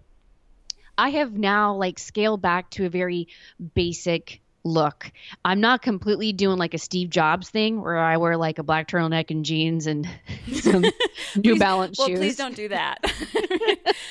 [0.98, 3.28] I have now like scaled back to a very
[3.76, 5.12] basic look.
[5.44, 8.88] I'm not completely doing like a Steve Jobs thing where I wear like a black
[8.88, 10.08] turtleneck and jeans and
[10.54, 10.86] some
[11.36, 12.20] New Balance well, shoes.
[12.20, 12.98] Well, please don't do that.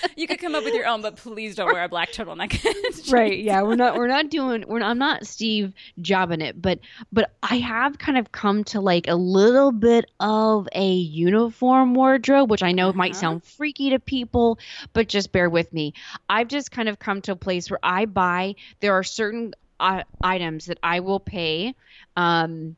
[0.16, 3.12] you could come up with your own, but please don't wear a black turtleneck.
[3.12, 3.38] right?
[3.38, 6.80] Yeah, we're not we're not doing we're not, I'm not Steve jobbing it, but
[7.12, 12.50] but I have kind of come to like a little bit of a uniform wardrobe,
[12.50, 12.98] which I know uh-huh.
[12.98, 14.58] might sound freaky to people,
[14.92, 15.94] but just bear with me.
[16.28, 20.04] I've just kind of come to a place where I buy there are certain uh,
[20.22, 21.74] items that I will pay.
[22.16, 22.76] Um,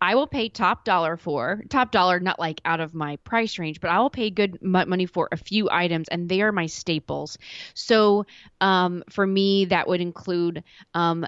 [0.00, 3.80] I will pay top dollar for top dollar, not like out of my price range,
[3.80, 7.38] but I will pay good money for a few items, and they are my staples.
[7.72, 8.26] So
[8.60, 10.62] um, for me, that would include
[10.92, 11.26] um,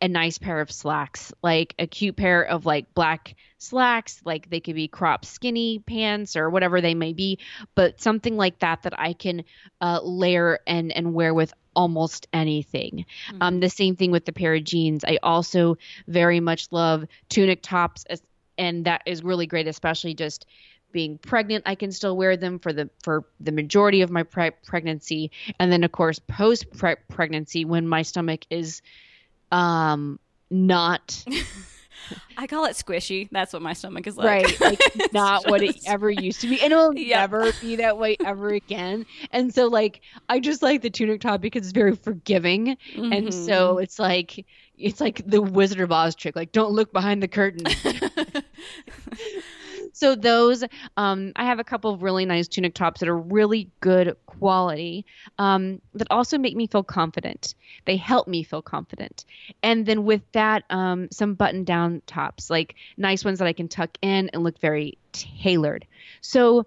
[0.00, 4.60] a nice pair of slacks, like a cute pair of like black slacks, like they
[4.60, 7.38] could be crop skinny pants or whatever they may be,
[7.74, 9.44] but something like that that I can
[9.80, 13.04] uh, layer and and wear with almost anything.
[13.28, 13.42] Um, mm-hmm.
[13.42, 15.04] Um, the same thing with the pair of jeans.
[15.04, 15.76] I also
[16.08, 18.04] very much love tunic tops,
[18.56, 20.46] and that is really great, especially just
[20.92, 24.50] being pregnant i can still wear them for the for the majority of my pre-
[24.66, 25.30] pregnancy
[25.60, 26.66] and then of course post
[27.08, 28.82] pregnancy when my stomach is
[29.50, 30.18] um
[30.50, 31.24] not
[32.36, 33.28] I call it squishy.
[33.30, 34.26] That's what my stomach is like.
[34.26, 34.60] Right.
[34.60, 34.80] Like
[35.12, 36.60] not what it ever used to be.
[36.60, 37.30] And it'll yep.
[37.30, 39.06] never be that way ever again.
[39.30, 42.76] And so like I just like the tunic top because it's very forgiving.
[42.94, 43.12] Mm-hmm.
[43.12, 43.82] And so mm-hmm.
[43.82, 44.46] it's like
[44.76, 46.36] it's like the Wizard of Oz trick.
[46.36, 47.66] Like don't look behind the curtain.
[49.92, 50.64] So those
[50.96, 55.04] um, i have a couple of really nice tunic tops that are really good quality
[55.38, 57.54] um, that also make me feel confident.
[57.84, 59.24] They help me feel confident.
[59.62, 63.68] And then with that um, some button down tops like nice ones that i can
[63.68, 65.86] tuck in and look very tailored.
[66.20, 66.66] So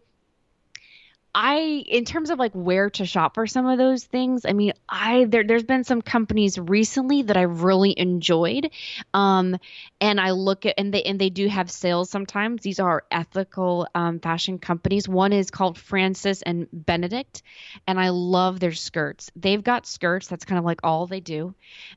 [1.36, 4.74] I, in terms of like where to shop for some of those things, I mean,
[4.88, 8.70] I there there's been some companies recently that I really enjoyed,
[9.16, 9.58] um,
[10.00, 12.62] and I look at and they and they do have sales sometimes.
[12.62, 15.10] These are ethical um, fashion companies.
[15.10, 17.42] One is called Francis and Benedict,
[17.88, 19.32] and I love their skirts.
[19.36, 20.28] They've got skirts.
[20.28, 21.56] That's kind of like all they do.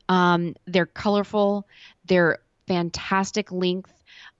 [0.08, 1.68] Um, they're colorful.
[2.06, 3.92] They're fantastic length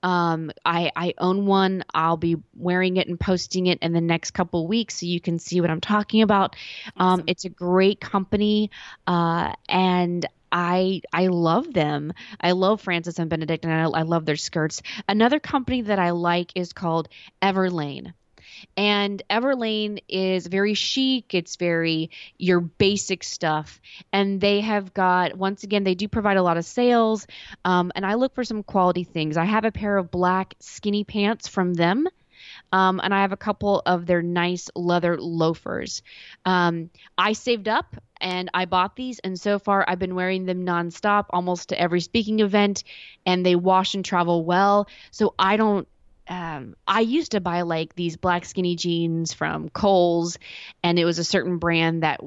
[0.03, 1.85] um, I, I own one.
[1.95, 5.39] I'll be wearing it and posting it in the next couple weeks so you can
[5.39, 6.57] see what I'm talking about.
[6.97, 7.21] Um, awesome.
[7.21, 8.71] Um, it's a great company,
[9.07, 12.13] uh, and I I love them.
[12.41, 14.83] I love Francis and Benedict, and I, I love their skirts.
[15.09, 17.09] Another company that I like is called
[17.43, 18.13] Everlane.
[18.77, 21.35] And Everlane is very chic.
[21.35, 23.81] It's very your basic stuff.
[24.13, 27.27] And they have got, once again, they do provide a lot of sales.
[27.65, 29.37] Um, and I look for some quality things.
[29.37, 32.07] I have a pair of black skinny pants from them.
[32.73, 36.03] Um, and I have a couple of their nice leather loafers.
[36.45, 40.65] Um, I saved up and I bought these, and so far I've been wearing them
[40.65, 42.85] nonstop, almost to every speaking event,
[43.25, 44.89] and they wash and travel well.
[45.11, 45.89] So I don't
[46.29, 50.39] um, I used to buy like these black skinny jeans from Kohl's,
[50.83, 52.21] and it was a certain brand that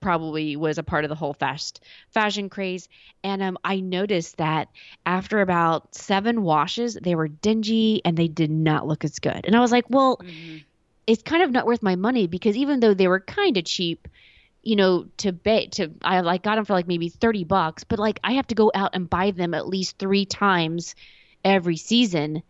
[0.00, 1.80] probably was a part of the whole fast
[2.10, 2.88] fashion craze.
[3.22, 4.68] And um, I noticed that
[5.04, 9.44] after about seven washes, they were dingy and they did not look as good.
[9.44, 10.58] And I was like, well, mm-hmm.
[11.06, 14.06] it's kind of not worth my money because even though they were kind of cheap,
[14.62, 17.98] you know, to bet to I like got them for like maybe 30 bucks, but
[17.98, 20.94] like I have to go out and buy them at least 3 times
[21.44, 22.42] every season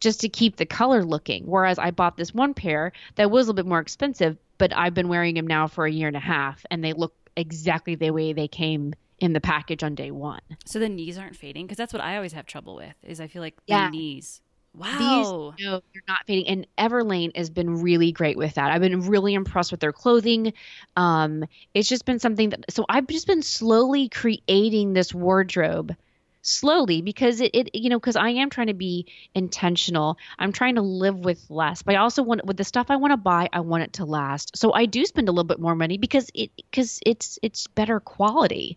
[0.00, 1.44] just to keep the color looking.
[1.44, 4.94] Whereas I bought this one pair that was a little bit more expensive, but I've
[4.94, 8.10] been wearing them now for a year and a half, and they look exactly the
[8.10, 10.40] way they came in the package on day one.
[10.64, 12.94] So the knees aren't fading because that's what I always have trouble with.
[13.02, 13.86] Is I feel like yeah.
[13.86, 14.40] the knees.
[14.74, 15.54] Wow.
[15.56, 16.46] These, no, they're not fading.
[16.46, 18.70] And Everlane has been really great with that.
[18.70, 20.52] I've been really impressed with their clothing.
[20.94, 21.44] Um,
[21.74, 25.96] it's just been something that, so I've just been slowly creating this wardrobe
[26.42, 30.16] slowly because it, it you know because i am trying to be intentional.
[30.38, 33.12] I'm trying to live with less but i also want with the stuff i want
[33.12, 34.56] to buy i want it to last.
[34.56, 38.00] So i do spend a little bit more money because it because it's it's better
[38.00, 38.76] quality.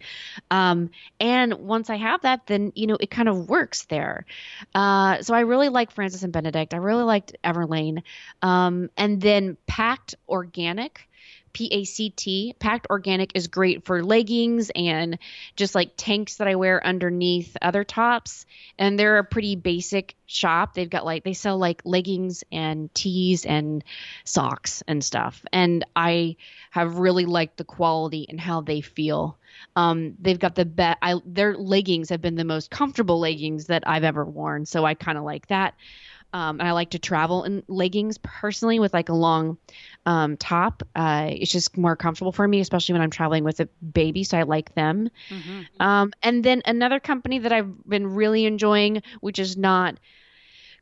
[0.49, 0.89] Um
[1.20, 4.26] and once i have that then you know it kind of works there.
[4.76, 6.74] Uh so i really like francis and benedict.
[6.74, 8.03] I really liked everlane.
[8.41, 11.07] Um and then Pact organic
[11.54, 12.60] PACT.
[12.60, 15.18] Packed Organic is great for leggings and
[15.56, 18.45] just like tanks that I wear underneath other tops.
[18.78, 20.74] And they're a pretty basic shop.
[20.74, 23.84] They've got like, they sell like leggings and tees and
[24.24, 25.43] socks and stuff.
[25.52, 26.38] And I
[26.72, 29.38] have really liked the quality and how they feel.
[29.76, 34.04] Um, they've got the best, their leggings have been the most comfortable leggings that I've
[34.04, 34.66] ever worn.
[34.66, 35.76] So I kind of like that.
[36.34, 39.57] Um, and I like to travel in leggings personally with like a long
[40.05, 40.84] um, top.
[40.95, 44.23] Uh, it's just more comfortable for me, especially when I'm traveling with a baby.
[44.23, 45.09] So I like them.
[45.29, 45.82] Mm-hmm.
[45.82, 49.99] Um, and then another company that I've been really enjoying, which is not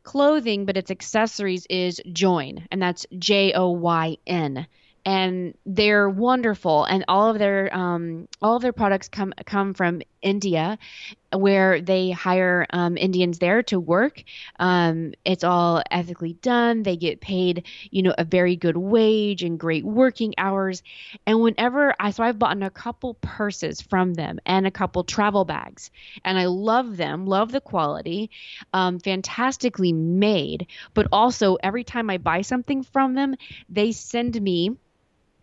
[0.03, 2.67] clothing, but it's accessories, is Joyn.
[2.71, 4.67] And that's J O Y N
[5.09, 6.85] and they're wonderful.
[6.85, 10.77] And all of their um, all of their products come come from India
[11.33, 14.23] where they hire um, Indians there to work.
[14.59, 16.83] Um, it's all ethically done.
[16.83, 20.83] They get paid you know a very good wage and great working hours.
[21.25, 25.43] And whenever I so I've bought a couple purses from them and a couple travel
[25.43, 25.89] bags.
[26.23, 28.29] And I love them love the quality
[28.73, 30.67] um, fantastically made.
[30.93, 33.35] But also every time I buy something from them
[33.69, 34.77] they send me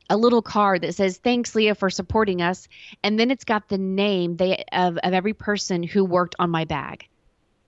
[0.09, 2.69] a little card that says thanks leah for supporting us.
[3.03, 6.65] And then it's got the name they of, of every person who worked on my
[6.65, 7.09] bag.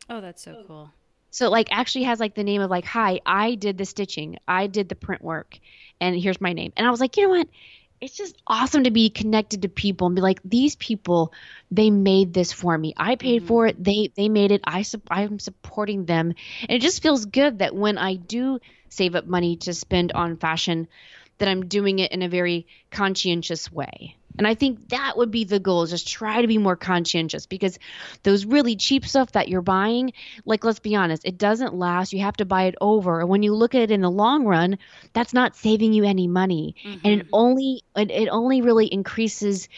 [0.09, 0.93] Oh that's so cool.
[1.31, 4.39] So it like actually has like the name of like hi i did the stitching.
[4.47, 5.59] I did the print work.
[6.01, 6.73] And here's my name.
[6.77, 7.49] And i was like you know what?
[8.01, 11.33] It's just awesome to be connected to people and be like these people
[11.71, 12.95] they made this for me.
[12.97, 13.49] I paid mm-hmm.
[13.49, 13.83] for it.
[13.83, 14.61] They they made it.
[14.65, 16.35] I i'm supporting them.
[16.63, 20.37] And it just feels good that when i do save up money to spend on
[20.37, 20.89] fashion
[21.39, 24.17] that I'm doing it in a very conscientious way.
[24.39, 27.79] And I think that would be the goal, just try to be more conscientious because
[28.23, 30.13] those really cheap stuff that you're buying,
[30.45, 32.13] like let's be honest, it doesn't last.
[32.13, 33.21] You have to buy it over.
[33.21, 34.79] And when you look at it in the long run,
[35.13, 36.77] that's not saving you any money.
[36.85, 36.99] Mm-hmm.
[37.05, 39.69] And it only it, it only really increases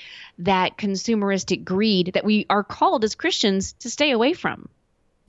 [0.41, 4.69] that consumeristic greed that we are called as Christians to stay away from.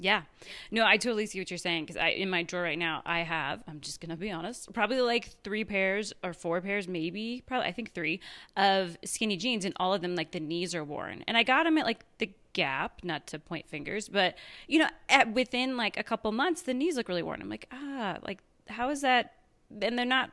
[0.02, 0.24] Yeah.
[0.72, 3.20] No, I totally see what you're saying because I in my drawer right now I
[3.20, 7.68] have, I'm just gonna be honest, probably like three pairs or four pairs, maybe, probably
[7.68, 8.20] I think three,
[8.58, 11.24] of skinny jeans and all of them like the knees are worn.
[11.28, 14.36] And I got them at like the gap, not to point fingers, but
[14.68, 17.40] you know, at within like a couple months the knees look really worn.
[17.40, 19.34] I'm like, ah, like how is that
[19.82, 20.32] and they're not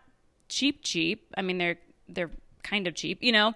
[0.49, 1.27] cheap cheap.
[1.37, 2.31] I mean they're they're
[2.62, 3.53] kind of cheap, you know.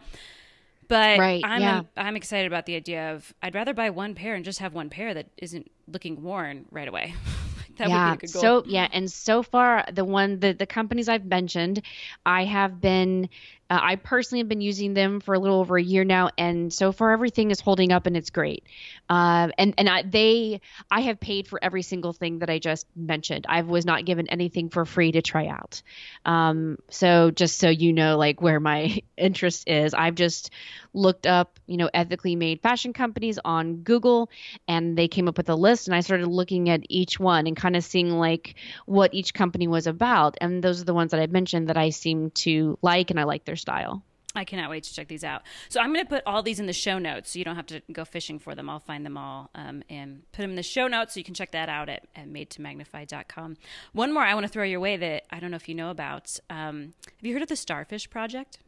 [0.92, 1.82] But right, I'm yeah.
[1.96, 4.90] I'm excited about the idea of I'd rather buy one pair and just have one
[4.90, 7.14] pair that isn't looking worn right away.
[7.78, 8.10] that yeah.
[8.10, 8.42] would be a good goal.
[8.42, 11.80] So yeah, and so far the one the the companies I've mentioned,
[12.26, 13.30] I have been
[13.72, 16.70] uh, I personally have been using them for a little over a year now, and
[16.70, 18.64] so far everything is holding up and it's great.
[19.08, 22.86] Uh, and and I, they, I have paid for every single thing that I just
[22.94, 23.46] mentioned.
[23.48, 25.80] I was not given anything for free to try out.
[26.26, 30.50] Um, so just so you know, like where my interest is, I've just
[30.94, 34.30] looked up, you know, ethically made fashion companies on Google,
[34.68, 37.56] and they came up with a list, and I started looking at each one and
[37.56, 38.54] kind of seeing like
[38.86, 41.90] what each company was about, and those are the ones that I mentioned that I
[41.90, 44.02] seem to like, and I like their style.
[44.34, 45.42] I cannot wait to check these out.
[45.68, 47.66] So I'm going to put all these in the show notes, so you don't have
[47.66, 48.70] to go fishing for them.
[48.70, 51.34] I'll find them all um, and put them in the show notes, so you can
[51.34, 53.56] check that out at, at madetomagnify.com.
[53.92, 55.90] One more I want to throw your way that I don't know if you know
[55.90, 56.38] about.
[56.48, 58.58] Um, have you heard of the Starfish Project?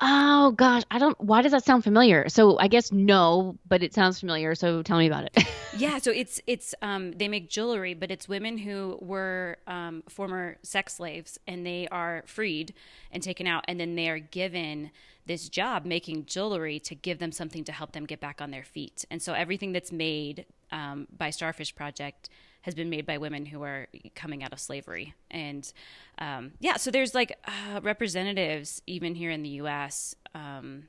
[0.00, 1.18] Oh gosh, I don't.
[1.20, 2.28] Why does that sound familiar?
[2.28, 4.54] So I guess no, but it sounds familiar.
[4.56, 5.44] So tell me about it.
[5.76, 10.56] yeah, so it's it's um, they make jewelry, but it's women who were um, former
[10.62, 12.74] sex slaves, and they are freed
[13.12, 14.90] and taken out, and then they are given
[15.26, 18.64] this job making jewelry to give them something to help them get back on their
[18.64, 19.04] feet.
[19.10, 22.28] And so everything that's made um, by Starfish Project
[22.64, 25.12] has been made by women who are coming out of slavery.
[25.30, 25.70] And
[26.18, 30.16] um, yeah, so there's like uh, representatives even here in the U.S.
[30.34, 30.84] Um,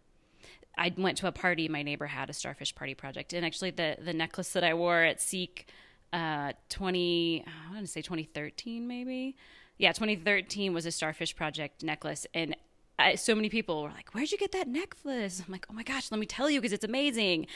[0.77, 3.97] I went to a party my neighbor had a starfish party project, and actually the
[4.01, 5.67] the necklace that I wore at Seek
[6.13, 9.35] uh, 20 I want to say 2013 maybe.
[9.77, 12.55] Yeah, 2013 was a starfish project necklace, and
[12.97, 15.83] I, so many people were like, "Where'd you get that necklace?" I'm like, "Oh my
[15.83, 17.47] gosh, let me tell you because it's amazing."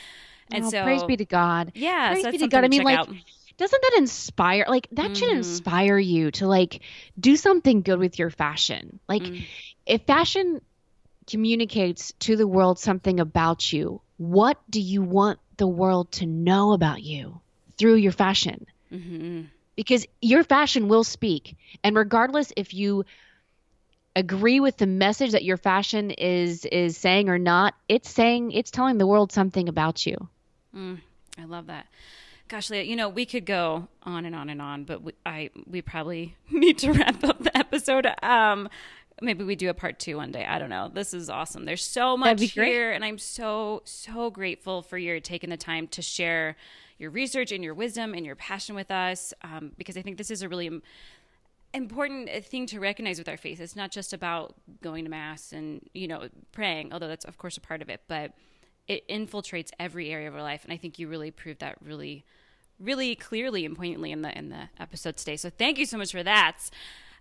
[0.52, 1.72] And oh, so, praise be to God.
[1.76, 2.66] Yeah, praise so be to God.
[2.66, 3.10] I mean, like, out
[3.60, 5.14] doesn't that inspire like that mm-hmm.
[5.14, 6.82] should inspire you to like
[7.20, 9.46] do something good with your fashion like mm.
[9.86, 10.62] if fashion
[11.28, 16.74] communicates to the world something about you what do you want the world to know
[16.74, 17.40] about you
[17.78, 18.66] through your fashion.
[18.92, 19.44] Mm-hmm.
[19.76, 21.56] Because your fashion will speak.
[21.84, 23.06] And regardless if you
[24.16, 28.72] agree with the message that your fashion is is saying or not, it's saying it's
[28.72, 30.18] telling the world something about you.
[30.76, 31.00] Mm,
[31.38, 31.86] I love that.
[32.50, 35.52] Gosh, Leah, you know we could go on and on and on, but we, I
[35.68, 38.08] we probably need to wrap up the episode.
[38.24, 38.68] Um,
[39.22, 40.46] maybe we do a part two one day.
[40.46, 40.90] I don't know.
[40.92, 41.66] This is awesome.
[41.66, 46.02] There's so much here, and I'm so so grateful for your taking the time to
[46.02, 46.56] share
[46.98, 50.32] your research and your wisdom and your passion with us, um, because I think this
[50.32, 50.82] is a really
[51.76, 53.62] important thing to recognize with our faith.
[53.62, 57.58] It's not just about going to mass and you know praying, although that's of course
[57.58, 58.34] a part of it, but
[58.90, 62.26] it infiltrates every area of our life, and I think you really proved that really,
[62.80, 65.38] really clearly and poignantly in the in the episode today.
[65.38, 66.58] So thank you so much for that.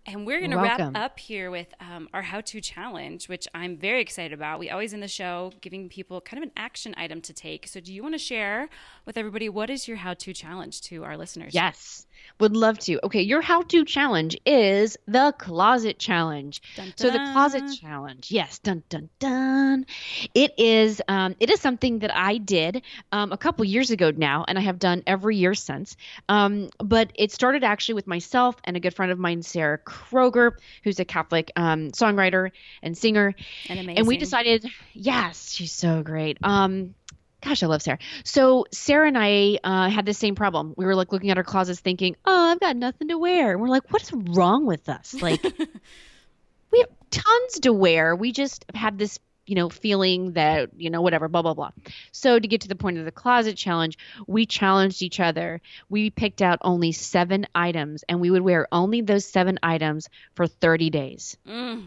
[0.07, 3.77] And we're going to wrap up here with um, our how to challenge, which I'm
[3.77, 4.59] very excited about.
[4.59, 7.67] We always in the show giving people kind of an action item to take.
[7.67, 8.71] So, do you want to share
[9.05, 11.53] with everybody what is your how to challenge to our listeners?
[11.53, 12.07] Yes.
[12.41, 13.05] Would love to.
[13.05, 16.63] Okay, your how to challenge is the closet challenge.
[16.77, 19.87] Dun, dun, so the closet challenge, yes, dun dun dun.
[20.35, 24.45] It is um, it is something that I did um, a couple years ago now,
[24.47, 25.97] and I have done every year since.
[26.29, 30.53] Um, but it started actually with myself and a good friend of mine, Sarah Kroger,
[30.85, 32.53] who's a Catholic um, songwriter
[32.83, 33.35] and singer.
[33.69, 36.39] And, and we decided, yes, she's so great.
[36.43, 36.95] Um,
[37.41, 37.99] Gosh, I love Sarah.
[38.25, 40.75] So Sarah and I uh, had the same problem.
[40.77, 43.61] We were like looking at our closets, thinking, "Oh, I've got nothing to wear." And
[43.61, 45.15] we're like, "What is wrong with us?
[45.15, 45.43] Like,
[46.73, 48.17] we have tons to wear.
[48.17, 51.71] We just had this, you know, feeling that, you know, whatever, blah blah blah."
[52.11, 55.61] So to get to the point of the closet challenge, we challenged each other.
[55.89, 60.49] We picked out only seven items, and we would wear only those seven items for
[60.49, 61.37] thirty days.
[61.47, 61.87] Mm.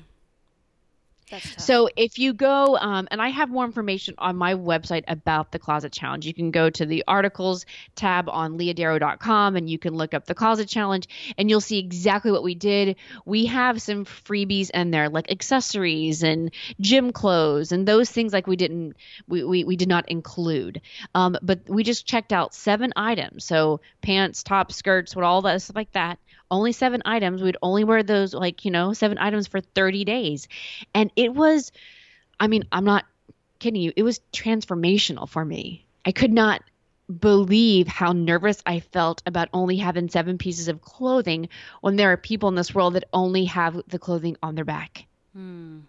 [1.58, 5.60] So if you go, um, and I have more information on my website about the
[5.60, 6.26] closet challenge.
[6.26, 7.66] You can go to the articles
[7.96, 11.08] tab on leahdarrow.com and you can look up the closet challenge
[11.38, 12.98] and you'll see exactly what we did.
[13.26, 18.48] We have some freebies in there like accessories and gym clothes and those things like
[18.48, 18.96] we didn't,
[19.28, 20.82] we, we, we did not include.
[21.16, 23.46] Um, but we just checked out seven items.
[23.46, 26.20] So pants, tops, skirts, what all that stuff like that
[26.52, 27.42] only seven items.
[27.42, 30.48] We'd only wear those like, you know, seven items for 30 days.
[30.94, 31.72] And it was,
[32.40, 33.06] I mean, I'm not
[33.60, 35.86] kidding you, it was transformational for me.
[36.06, 36.62] I could not
[37.20, 41.50] believe how nervous I felt about only having seven pieces of clothing
[41.82, 45.06] when there are people in this world that only have the clothing on their back.
[45.34, 45.80] Hmm.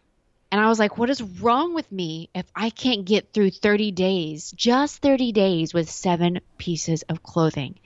[0.51, 3.91] And I was like, what is wrong with me if I can't get through 30
[3.93, 7.79] days, just 30 days with seven pieces of clothing?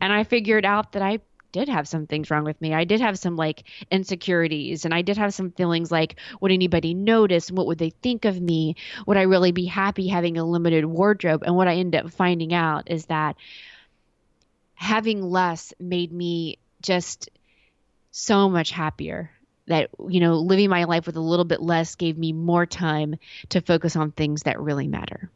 [0.00, 1.18] And I figured out that I
[1.52, 2.74] did have some things wrong with me.
[2.74, 6.94] I did have some like insecurities and I did have some feelings like would anybody
[6.94, 7.50] notice?
[7.50, 8.76] What would they think of me?
[9.06, 11.42] Would I really be happy having a limited wardrobe?
[11.44, 13.36] And what I ended up finding out is that
[14.74, 17.30] having less made me just
[18.10, 19.30] so much happier
[19.66, 23.14] that you know living my life with a little bit less gave me more time
[23.50, 25.30] to focus on things that really matter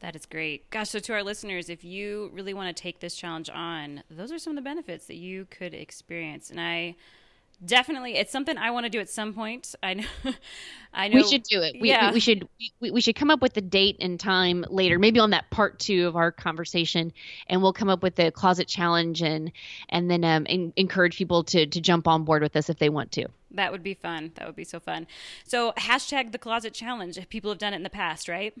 [0.00, 0.68] that is great.
[0.70, 4.32] Gosh, so to our listeners, if you really want to take this challenge on, those
[4.32, 6.50] are some of the benefits that you could experience.
[6.50, 6.96] And I
[7.64, 9.74] definitely it's something I want to do at some point.
[9.82, 10.04] I know
[10.94, 11.76] I know We should do it.
[11.80, 12.08] We, yeah.
[12.08, 12.48] we, we should
[12.80, 15.78] we, we should come up with the date and time later, maybe on that part
[15.78, 17.12] 2 of our conversation
[17.48, 19.52] and we'll come up with the closet challenge and
[19.90, 22.88] and then um in, encourage people to to jump on board with us if they
[22.88, 23.26] want to.
[23.52, 24.32] That would be fun.
[24.36, 25.06] That would be so fun.
[25.44, 28.54] So hashtag the closet challenge people have done it in the past, right?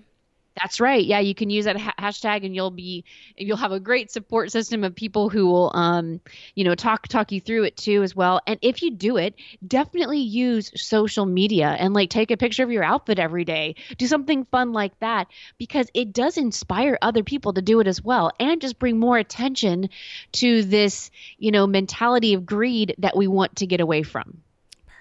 [0.62, 1.04] That's right.
[1.04, 3.04] Yeah, you can use that ha- hashtag, and you'll be
[3.36, 6.20] you'll have a great support system of people who will, um,
[6.54, 8.40] you know, talk talk you through it too as well.
[8.46, 9.34] And if you do it,
[9.66, 13.76] definitely use social media and like take a picture of your outfit every day.
[13.96, 18.02] Do something fun like that because it does inspire other people to do it as
[18.04, 19.88] well, and just bring more attention
[20.32, 24.42] to this, you know, mentality of greed that we want to get away from.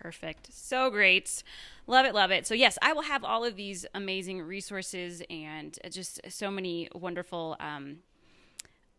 [0.02, 0.54] Perfect.
[0.54, 1.44] So great.
[1.90, 2.46] Love it, love it.
[2.46, 7.58] So, yes, I will have all of these amazing resources and just so many wonderful
[7.60, 7.98] um,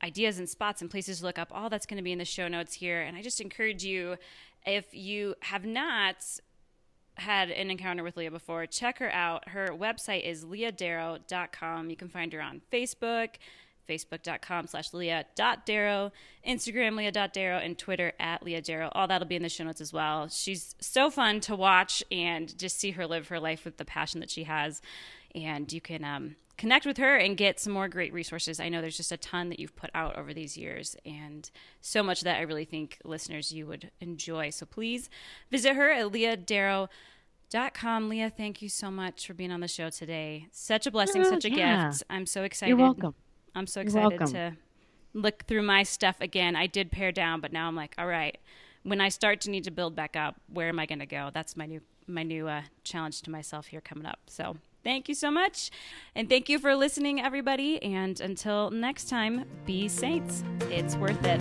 [0.02, 1.52] ideas and spots and places to look up.
[1.52, 3.00] All that's going to be in the show notes here.
[3.00, 4.16] And I just encourage you,
[4.66, 6.16] if you have not
[7.14, 9.50] had an encounter with Leah before, check her out.
[9.50, 11.90] Her website is leahdarrow.com.
[11.90, 13.36] You can find her on Facebook,
[13.90, 16.12] facebook.com slash leah.darrow,
[16.46, 20.28] Instagram leah.darrow, and Twitter at leah All that'll be in the show notes as well.
[20.28, 24.20] She's so fun to watch and just see her live her life with the passion
[24.20, 24.80] that she has.
[25.34, 28.60] And you can um, connect with her and get some more great resources.
[28.60, 32.02] I know there's just a ton that you've put out over these years and so
[32.02, 34.50] much that I really think listeners you would enjoy.
[34.50, 35.10] So please
[35.50, 36.88] visit her at leahdarrow.com.
[37.50, 38.08] Dot com.
[38.08, 40.46] Leah, thank you so much for being on the show today.
[40.52, 41.88] Such a blessing, oh, such a yeah.
[41.88, 42.04] gift.
[42.08, 42.68] I'm so excited.
[42.68, 43.16] You're welcome
[43.54, 44.56] I'm so excited to
[45.12, 46.56] look through my stuff again.
[46.56, 48.38] I did pare down, but now I'm like, all right,
[48.82, 51.30] when I start to need to build back up, where am I going to go?
[51.32, 54.18] That's my new my new uh, challenge to myself here coming up.
[54.26, 55.70] So thank you so much,
[56.14, 57.80] and thank you for listening, everybody.
[57.82, 60.42] And until next time, be saints.
[60.70, 61.40] It's worth it.